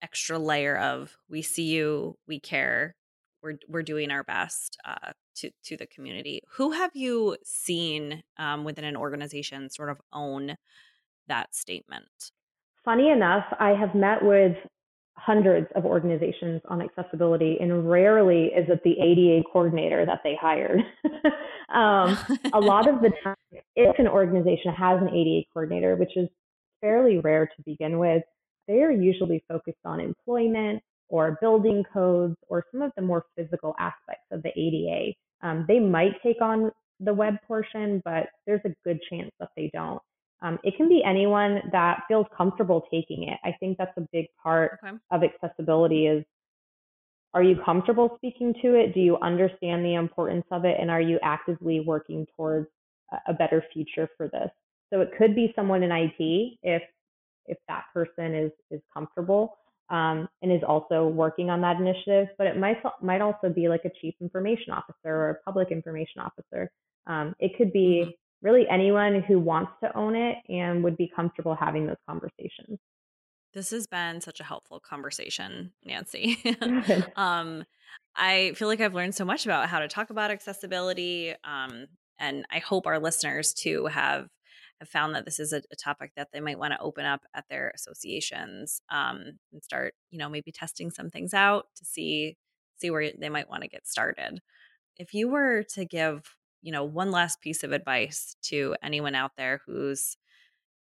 extra 0.04 0.38
layer 0.38 0.78
of 0.78 1.18
we 1.30 1.42
see 1.42 1.64
you, 1.64 2.18
we 2.28 2.40
care, 2.40 2.96
we're 3.42 3.58
we're 3.68 3.84
doing 3.84 4.12
our 4.12 4.24
best 4.24 4.78
uh, 4.86 5.14
to 5.36 5.52
to 5.66 5.78
the 5.78 5.88
community. 5.88 6.42
Who 6.54 6.72
have 6.72 6.92
you 6.94 7.38
seen 7.44 8.24
um, 8.38 8.64
within 8.64 8.86
an 8.86 8.96
organization 8.96 9.70
sort 9.70 9.90
of 9.90 10.00
own 10.14 10.56
that 11.32 11.56
statement? 11.56 12.32
Funny 12.84 13.10
enough, 13.10 13.46
I 13.60 13.70
have 13.70 13.96
met 13.96 14.24
with 14.24 14.56
hundreds 15.16 15.68
of 15.76 15.86
organizations 15.86 16.62
on 16.68 16.82
accessibility, 16.82 17.58
and 17.62 17.90
rarely 17.90 18.46
is 18.46 18.68
it 18.70 18.82
the 18.84 19.00
ADA 19.00 19.44
coordinator 19.52 20.06
that 20.06 20.20
they 20.24 20.36
hired. 20.40 20.82
um, 21.74 22.18
a 22.54 22.60
lot 22.60 22.90
of 22.90 23.02
the 23.02 23.12
time, 23.24 23.36
if 23.76 23.98
an 23.98 24.08
organization 24.08 24.74
has 24.74 25.02
an 25.02 25.10
ADA 25.10 25.46
coordinator, 25.54 25.96
which 25.96 26.18
is 26.18 26.28
fairly 26.82 27.20
rare 27.20 27.46
to 27.46 27.64
begin 27.66 27.98
with, 27.98 28.24
they 28.68 28.82
are 28.82 28.92
usually 28.92 29.44
focused 29.48 29.86
on 29.86 30.00
employment 30.00 30.82
or 31.08 31.38
building 31.40 31.84
codes 31.94 32.36
or 32.48 32.66
some 32.72 32.82
of 32.82 32.92
the 32.96 33.02
more 33.02 33.26
physical 33.38 33.76
aspects 33.80 34.26
of 34.32 34.42
the 34.44 34.50
ADA. 34.50 35.14
Um, 35.44 35.66
they 35.68 35.80
might 35.80 36.22
take 36.24 36.42
on 36.42 36.72
the 37.00 37.14
web 37.14 37.36
portion, 37.48 38.02
but 38.04 38.28
there's 38.46 38.62
a 38.66 38.74
good 38.84 39.00
chance 39.10 39.32
that 39.40 39.50
they 39.56 39.70
don't. 39.74 40.02
Um, 40.42 40.58
it 40.64 40.76
can 40.76 40.90
be 40.90 41.04
anyone 41.06 41.62
that 41.72 42.02
feels 42.08 42.26
comfortable 42.36 42.86
taking 42.92 43.28
it. 43.28 43.38
I 43.44 43.56
think 43.60 43.78
that's 43.78 43.96
a 43.98 44.08
big 44.12 44.26
part 44.42 44.80
okay. 44.84 44.98
of 45.12 45.22
accessibility 45.24 46.08
is 46.08 46.24
are 47.34 47.44
you 47.44 47.58
comfortable 47.64 48.14
speaking 48.18 48.54
to 48.62 48.76
it? 48.76 48.94
Do 48.94 49.00
you 49.00 49.18
understand 49.20 49.86
the 49.86 49.94
importance 49.94 50.46
of 50.52 50.66
it? 50.66 50.76
And 50.80 50.92
are 50.92 51.00
you 51.00 51.18
actively 51.24 51.80
working 51.80 52.28
towards 52.36 52.68
a 53.28 53.34
better 53.34 53.64
future 53.72 54.10
for 54.18 54.28
this? 54.28 54.50
So 54.92 55.00
it 55.00 55.12
could 55.18 55.34
be 55.34 55.54
someone 55.56 55.84
in 55.84 55.92
IT 55.92 56.58
if 56.64 56.82
if 57.46 57.58
that 57.68 57.86
person 57.94 58.36
is 58.36 58.52
is 58.70 58.82
comfortable 58.94 59.58
um, 59.90 60.28
and 60.42 60.52
is 60.52 60.62
also 60.68 61.08
working 61.08 61.50
on 61.50 61.62
that 61.62 61.78
initiative. 61.78 62.28
But 62.38 62.48
it 62.48 62.58
might 62.58 62.78
might 63.02 63.22
also 63.22 63.50
be 63.50 63.70
like 63.70 63.86
a 63.86 63.92
chief 64.02 64.16
information 64.20 64.74
officer 64.74 65.16
or 65.16 65.30
a 65.30 65.36
public 65.46 65.72
information 65.72 66.22
officer. 66.22 66.70
Um, 67.08 67.34
it 67.40 67.52
could 67.58 67.72
be 67.72 68.04
mm-hmm 68.04 68.10
really 68.42 68.66
anyone 68.70 69.24
who 69.28 69.40
wants 69.40 69.72
to 69.84 69.96
own 69.96 70.16
it 70.16 70.38
and 70.50 70.84
would 70.84 70.98
be 70.98 71.12
comfortable 71.16 71.56
having 71.56 71.86
those 71.86 71.98
conversations. 72.08 72.80
This 73.54 73.72
has 73.72 73.86
been 73.86 74.22
such 74.22 74.40
a 74.40 74.46
helpful 74.46 74.80
conversation, 74.80 75.74
Nancy. 75.84 76.38
um, 77.16 77.66
I 78.16 78.54
feel 78.56 78.68
like 78.68 78.82
I've 78.82 78.96
learned 78.96 79.16
so 79.16 79.26
much 79.26 79.46
about 79.46 79.70
how 79.70 79.80
to 79.80 79.88
talk 79.88 80.10
about 80.10 80.32
accessibility. 80.32 81.34
Um, 81.44 81.88
and 82.18 82.46
I 82.52 82.60
hope 82.60 82.88
our 82.88 83.00
listeners 83.00 83.54
too 83.54 83.88
have 83.88 84.28
have 84.80 84.90
found 84.90 85.14
that 85.14 85.26
this 85.26 85.40
is 85.40 85.54
a, 85.54 85.62
a 85.72 85.76
topic 85.76 86.12
that 86.16 86.30
they 86.34 86.40
might 86.40 86.58
want 86.58 86.74
to 86.74 86.80
open 86.80 87.06
up 87.06 87.22
at 87.36 87.46
their 87.50 87.72
associations 87.76 88.82
um, 88.90 89.38
and 89.54 89.64
start, 89.64 89.94
you 90.10 90.18
know, 90.18 90.28
maybe 90.28 90.52
testing 90.52 90.90
some 90.90 91.12
things 91.12 91.36
out 91.36 91.68
to 91.76 91.86
see 91.86 92.36
see 92.78 92.90
where 92.90 93.12
they 93.20 93.30
might 93.30 93.48
want 93.48 93.62
to 93.62 93.70
get 93.70 93.88
started. 93.88 94.40
If 94.98 95.14
you 95.14 95.30
were 95.30 95.64
to 95.76 95.86
give 95.86 96.36
you 96.62 96.72
know, 96.72 96.84
one 96.84 97.12
last 97.12 97.42
piece 97.42 97.64
of 97.64 97.72
advice 97.72 98.36
to 98.44 98.76
anyone 98.84 99.16
out 99.16 99.32
there 99.38 99.62
who's 99.66 100.18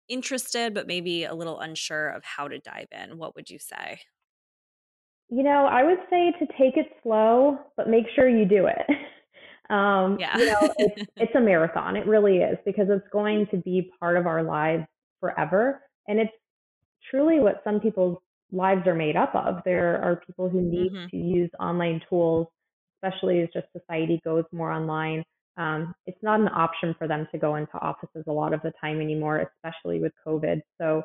interested 0.10 0.74
but 0.74 0.88
maybe 0.88 1.24
a 1.24 1.34
little 1.34 1.60
unsure 1.60 2.10
of 2.10 2.24
how 2.24 2.48
to 2.48 2.60
dive 2.60 2.88
in, 2.92 3.18
what 3.18 3.36
would 3.36 3.50
you 3.50 3.60
say? 3.60 4.02
You 5.30 5.44
know, 5.44 5.66
I 5.66 5.84
would 5.84 6.00
say 6.10 6.34
to 6.40 6.46
take 6.60 6.76
it 6.76 6.88
slow, 7.02 7.58
but 7.78 7.90
make 7.90 8.06
sure 8.16 8.28
you 8.28 8.46
do 8.46 8.68
it. 8.68 8.86
Um, 9.70 10.18
yeah. 10.20 10.38
you 10.38 10.48
know, 10.48 10.74
it's, 10.78 11.10
it's 11.16 11.34
a 11.34 11.40
marathon. 11.40 11.96
It 11.96 12.06
really 12.06 12.40
is 12.40 12.58
because 12.66 12.88
it's 12.90 13.08
going 13.10 13.48
to 13.52 13.58
be 13.58 13.90
part 14.02 14.18
of 14.18 14.28
our 14.28 14.44
lives 14.44 14.84
forever. 15.22 15.82
And 16.10 16.20
it's 16.20 16.34
truly 17.10 17.40
what 17.40 17.62
some 17.64 17.80
people's 17.80 18.18
lives 18.52 18.86
are 18.86 18.94
made 18.94 19.16
up 19.16 19.34
of. 19.34 19.62
There 19.64 20.02
are 20.04 20.22
people 20.28 20.50
who 20.50 20.62
need 20.62 20.92
mm-hmm. 20.92 21.08
to 21.08 21.16
use 21.16 21.50
online 21.58 22.02
tools, 22.10 22.48
especially 22.98 23.42
as 23.42 23.50
just 23.54 23.68
society 23.72 24.20
goes 24.26 24.44
more 24.52 24.74
online. 24.74 25.24
Um, 25.58 25.94
it's 26.06 26.22
not 26.24 26.40
an 26.40 26.48
option 26.48 26.96
for 26.98 27.08
them 27.08 27.28
to 27.32 27.38
go 27.38 27.56
into 27.56 27.78
offices 27.80 28.24
a 28.28 28.32
lot 28.32 28.54
of 28.54 28.62
the 28.62 28.72
time 28.80 29.02
anymore, 29.02 29.50
especially 29.64 30.00
with 30.00 30.14
COVID. 30.26 30.62
So 30.80 31.04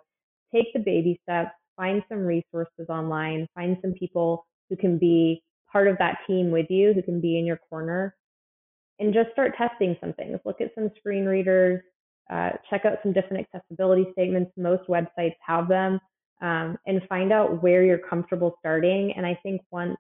take 0.54 0.72
the 0.72 0.78
baby 0.80 1.20
steps, 1.22 1.50
find 1.76 2.02
some 2.08 2.18
resources 2.20 2.86
online, 2.88 3.48
find 3.54 3.76
some 3.82 3.92
people 3.92 4.46
who 4.70 4.76
can 4.76 4.98
be 4.98 5.42
part 5.70 5.88
of 5.88 5.98
that 5.98 6.18
team 6.26 6.50
with 6.50 6.66
you, 6.70 6.92
who 6.92 7.02
can 7.02 7.20
be 7.20 7.38
in 7.38 7.44
your 7.44 7.60
corner, 7.68 8.14
and 8.98 9.12
just 9.12 9.30
start 9.32 9.56
testing 9.56 9.96
some 10.00 10.12
things. 10.14 10.38
Look 10.44 10.60
at 10.60 10.74
some 10.74 10.90
screen 10.96 11.26
readers, 11.26 11.82
uh, 12.30 12.50
check 12.70 12.84
out 12.84 12.98
some 13.02 13.12
different 13.12 13.46
accessibility 13.46 14.06
statements. 14.12 14.50
Most 14.56 14.88
websites 14.88 15.34
have 15.46 15.68
them, 15.68 16.00
um, 16.40 16.78
and 16.86 17.02
find 17.08 17.32
out 17.32 17.62
where 17.62 17.84
you're 17.84 17.98
comfortable 17.98 18.56
starting. 18.60 19.12
And 19.16 19.26
I 19.26 19.38
think 19.42 19.60
once 19.70 19.96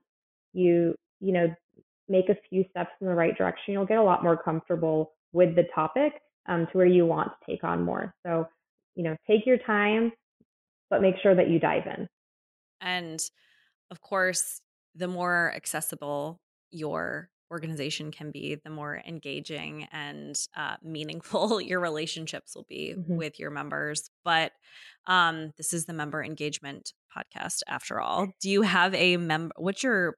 you, 0.52 0.94
you 1.20 1.32
know, 1.32 1.54
make 2.08 2.28
a 2.28 2.36
few 2.48 2.64
steps 2.70 2.90
in 3.00 3.06
the 3.06 3.14
right 3.14 3.36
direction, 3.36 3.74
you'll 3.74 3.86
get 3.86 3.98
a 3.98 4.02
lot 4.02 4.22
more 4.22 4.36
comfortable 4.36 5.12
with 5.32 5.56
the 5.56 5.64
topic 5.74 6.12
um, 6.48 6.66
to 6.70 6.78
where 6.78 6.86
you 6.86 7.06
want 7.06 7.30
to 7.30 7.52
take 7.52 7.64
on 7.64 7.82
more. 7.82 8.14
So, 8.24 8.46
you 8.94 9.04
know, 9.04 9.16
take 9.26 9.46
your 9.46 9.58
time, 9.58 10.12
but 10.90 11.02
make 11.02 11.16
sure 11.22 11.34
that 11.34 11.50
you 11.50 11.58
dive 11.58 11.86
in. 11.86 12.08
And 12.80 13.20
of 13.90 14.00
course, 14.00 14.60
the 14.94 15.08
more 15.08 15.52
accessible 15.54 16.40
your 16.70 17.30
organization 17.50 18.10
can 18.10 18.30
be, 18.30 18.56
the 18.64 18.70
more 18.70 19.00
engaging 19.06 19.86
and 19.92 20.36
uh, 20.56 20.76
meaningful 20.82 21.60
your 21.60 21.80
relationships 21.80 22.54
will 22.54 22.66
be 22.68 22.94
mm-hmm. 22.96 23.16
with 23.16 23.38
your 23.38 23.50
members. 23.50 24.10
But 24.24 24.52
um, 25.06 25.52
this 25.56 25.72
is 25.72 25.86
the 25.86 25.92
member 25.92 26.22
engagement 26.22 26.92
podcast 27.16 27.62
after 27.68 28.00
all. 28.00 28.28
Do 28.40 28.50
you 28.50 28.62
have 28.62 28.94
a 28.94 29.16
member? 29.16 29.54
What's 29.56 29.82
your 29.82 30.16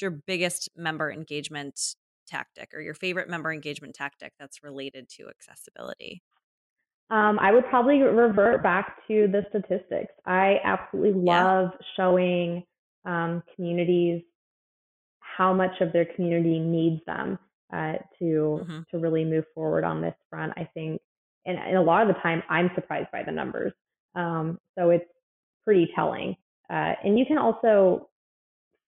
your 0.00 0.10
biggest 0.10 0.68
member 0.76 1.10
engagement 1.10 1.96
tactic 2.26 2.70
or 2.72 2.80
your 2.80 2.94
favorite 2.94 3.28
member 3.28 3.52
engagement 3.52 3.94
tactic 3.94 4.32
that's 4.38 4.62
related 4.62 5.08
to 5.10 5.28
accessibility? 5.28 6.22
Um, 7.10 7.38
I 7.38 7.52
would 7.52 7.66
probably 7.66 8.00
revert 8.00 8.62
back 8.62 8.96
to 9.08 9.28
the 9.28 9.44
statistics. 9.50 10.14
I 10.24 10.56
absolutely 10.64 11.12
love 11.12 11.70
yeah. 11.72 11.86
showing 11.96 12.64
um, 13.04 13.42
communities 13.54 14.22
how 15.18 15.52
much 15.52 15.80
of 15.80 15.92
their 15.92 16.06
community 16.06 16.58
needs 16.58 17.02
them 17.06 17.38
uh, 17.72 17.94
to 18.18 18.60
mm-hmm. 18.62 18.80
to 18.90 18.98
really 18.98 19.24
move 19.24 19.44
forward 19.54 19.84
on 19.84 20.00
this 20.00 20.14
front. 20.30 20.52
I 20.56 20.68
think, 20.72 21.00
and, 21.44 21.58
and, 21.58 21.76
a 21.76 21.82
lot 21.82 22.02
of 22.02 22.08
the 22.08 22.20
time, 22.20 22.42
I'm 22.48 22.70
surprised 22.74 23.10
by 23.12 23.22
the 23.22 23.32
numbers. 23.32 23.72
Um, 24.14 24.58
so 24.78 24.90
it's 24.90 25.04
pretty 25.64 25.90
telling. 25.94 26.36
Uh, 26.70 26.94
and 27.04 27.18
you 27.18 27.26
can 27.26 27.38
also 27.38 28.08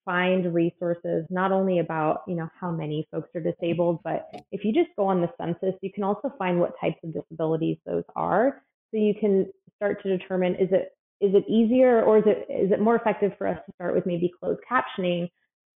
find 0.05 0.53
resources 0.53 1.25
not 1.29 1.51
only 1.51 1.79
about 1.79 2.21
you 2.27 2.35
know 2.35 2.47
how 2.59 2.71
many 2.71 3.07
folks 3.11 3.29
are 3.35 3.41
disabled 3.41 3.99
but 4.03 4.29
if 4.51 4.63
you 4.63 4.71
just 4.71 4.89
go 4.95 5.05
on 5.05 5.21
the 5.21 5.29
census 5.39 5.73
you 5.81 5.91
can 5.91 6.03
also 6.03 6.31
find 6.37 6.59
what 6.59 6.73
types 6.79 6.97
of 7.03 7.13
disabilities 7.13 7.77
those 7.85 8.03
are 8.15 8.61
so 8.91 8.97
you 8.97 9.13
can 9.19 9.47
start 9.75 10.01
to 10.03 10.17
determine 10.17 10.53
is 10.55 10.69
it 10.71 10.91
is 11.21 11.33
it 11.33 11.43
easier 11.49 12.03
or 12.03 12.19
is 12.19 12.23
it 12.27 12.45
is 12.49 12.71
it 12.71 12.79
more 12.79 12.95
effective 12.95 13.31
for 13.37 13.47
us 13.47 13.57
to 13.65 13.73
start 13.73 13.95
with 13.95 14.05
maybe 14.05 14.31
closed 14.39 14.59
captioning 14.69 15.27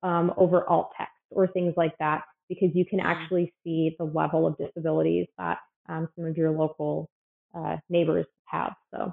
um, 0.03 0.31
over 0.37 0.69
alt 0.69 0.91
text 0.97 1.13
or 1.31 1.47
things 1.47 1.73
like 1.75 1.97
that 1.99 2.21
because 2.49 2.69
you 2.73 2.85
can 2.85 2.99
mm-hmm. 2.99 3.07
actually 3.07 3.53
see 3.63 3.95
the 3.97 4.05
level 4.05 4.45
of 4.45 4.57
disabilities 4.57 5.27
that 5.37 5.59
um, 5.87 6.07
some 6.15 6.25
of 6.25 6.37
your 6.37 6.51
local 6.51 7.09
uh, 7.55 7.77
neighbors 7.89 8.25
have. 8.45 8.73
So. 8.93 9.11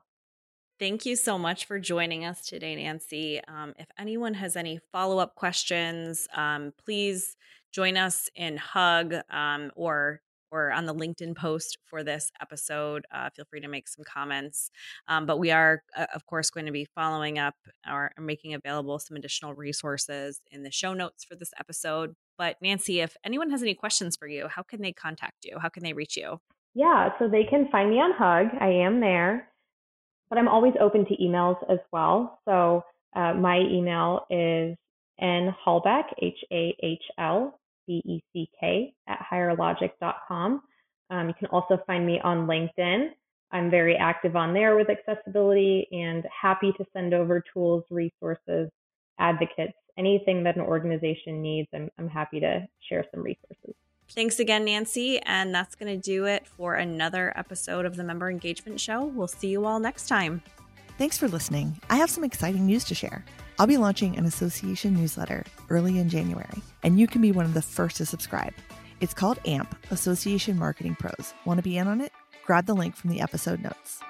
Thank 0.79 1.07
you 1.07 1.17
so 1.17 1.39
much 1.39 1.65
for 1.65 1.79
joining 1.79 2.27
us 2.27 2.47
today, 2.47 2.77
Nancy. 2.77 3.41
Um, 3.49 3.73
if 3.79 3.87
anyone 3.99 4.35
has 4.35 4.57
any 4.57 4.79
follow 4.93 5.19
up 5.19 5.35
questions, 5.35 6.29
um, 6.35 6.75
please 6.85 7.37
join 7.73 7.97
us 7.97 8.29
in 8.35 8.59
Hug 8.59 9.15
um, 9.31 9.71
or 9.75 10.21
or 10.53 10.73
on 10.73 10.87
the 10.87 10.95
LinkedIn 10.95 11.35
post 11.35 11.79
for 11.85 12.05
this 12.05 12.31
episode. 12.41 13.05
Uh, 13.13 13.29
feel 13.35 13.45
free 13.51 13.61
to 13.61 13.69
make 13.69 13.89
some 13.89 14.05
comments. 14.05 14.71
Um, 15.09 15.27
but 15.27 15.39
we 15.39 15.51
are, 15.51 15.83
uh, 15.97 16.07
of 16.15 16.25
course, 16.27 16.51
going 16.51 16.67
to 16.67 16.73
be 16.73 16.87
following 16.95 17.39
up 17.39 17.57
or 17.91 18.13
making 18.19 18.55
available 18.55 18.99
some 18.99 19.17
additional 19.17 19.55
resources 19.55 20.41
in 20.51 20.63
the 20.63 20.71
show 20.71 20.95
notes 20.95 21.25
for 21.25 21.35
this 21.35 21.51
episode. 21.59 22.15
But 22.39 22.57
Nancy, 22.63 23.01
if 23.01 23.17
anyone 23.25 23.51
has 23.51 23.63
any 23.63 23.75
questions 23.75 24.17
for 24.17 24.29
you, 24.29 24.47
how 24.49 24.63
can 24.63 24.83
they 24.83 24.93
contact 24.93 25.45
you? 25.45 25.59
How 25.59 25.69
can 25.69 25.83
they 25.83 25.93
reach 25.93 26.17
you? 26.17 26.39
Yeah, 26.75 27.09
so 27.19 27.29
they 27.29 27.45
can 27.45 27.69
find 27.73 27.91
me 27.91 27.97
on 27.97 28.13
Hug. 28.13 28.55
I 28.61 28.69
am 28.69 29.01
there, 29.01 29.49
but 30.29 30.39
I'm 30.39 30.49
always 30.49 30.75
open 30.81 31.05
to 31.07 31.17
emails 31.17 31.57
as 31.71 31.79
well. 31.93 32.41
So 32.45 32.85
uh, 33.15 33.35
my 33.35 33.59
email 33.61 34.27
is 34.31 34.77
nhahlbeck, 35.21 36.05
H 36.21 36.39
A 36.53 36.77
H 36.83 37.03
L 37.19 37.59
B 37.87 38.03
E 38.05 38.21
C 38.33 38.51
K, 38.61 38.95
at 39.07 39.19
higherlogic.com. 39.31 40.63
Um, 41.11 41.29
you 41.29 41.35
can 41.35 41.49
also 41.49 41.79
find 41.87 42.05
me 42.05 42.21
on 42.23 42.47
LinkedIn. 42.47 43.11
I'm 43.53 43.71
very 43.71 43.97
active 43.97 44.35
on 44.35 44.53
there 44.53 44.77
with 44.77 44.89
accessibility 44.91 45.87
and 45.93 46.25
happy 46.43 46.73
to 46.79 46.85
send 46.93 47.15
over 47.15 47.43
tools, 47.55 47.85
resources, 47.91 48.71
advocates, 49.19 49.73
anything 49.97 50.43
that 50.43 50.57
an 50.57 50.63
organization 50.63 51.41
needs. 51.41 51.69
I'm, 51.73 51.89
I'm 51.99 52.09
happy 52.09 52.41
to 52.41 52.67
share 52.89 53.05
some 53.15 53.23
resources. 53.23 53.75
Thanks 54.11 54.39
again, 54.39 54.65
Nancy. 54.65 55.21
And 55.21 55.55
that's 55.55 55.75
going 55.75 55.93
to 55.95 56.01
do 56.01 56.25
it 56.25 56.47
for 56.47 56.75
another 56.75 57.33
episode 57.37 57.85
of 57.85 57.97
the 57.97 58.05
Member 58.05 58.31
Engagement 58.31 58.81
Show. 58.81 59.05
We'll 59.05 59.29
see 59.29 59.49
you 59.49 59.65
all 59.67 59.79
next 59.79 60.09
time. 60.09 60.43
Thanks 60.99 61.19
for 61.19 61.29
listening. 61.29 61.79
I 61.91 61.97
have 61.97 62.09
some 62.09 62.25
exciting 62.25 62.65
news 62.65 62.85
to 62.85 62.95
share. 62.95 63.25
I'll 63.59 63.67
be 63.67 63.77
launching 63.77 64.17
an 64.17 64.25
association 64.25 64.95
newsletter 64.95 65.45
early 65.69 65.99
in 65.99 66.09
January, 66.09 66.63
and 66.83 66.99
you 66.99 67.07
can 67.07 67.21
be 67.21 67.33
one 67.33 67.45
of 67.45 67.55
the 67.55 67.63
first 67.63 67.97
to 67.99 68.07
subscribe. 68.07 68.55
It's 69.01 69.15
called 69.15 69.39
AMP 69.47 69.75
Association 69.91 70.59
Marketing 70.59 70.95
Pros. 70.95 71.35
Want 71.45 71.59
to 71.59 71.63
be 71.63 71.77
in 71.77 71.87
on 71.87 72.01
it? 72.01 72.13
Grab 72.47 72.65
the 72.65 72.75
link 72.75 72.97
from 72.97 73.11
the 73.11 73.21
episode 73.21 73.63
notes. 73.63 74.01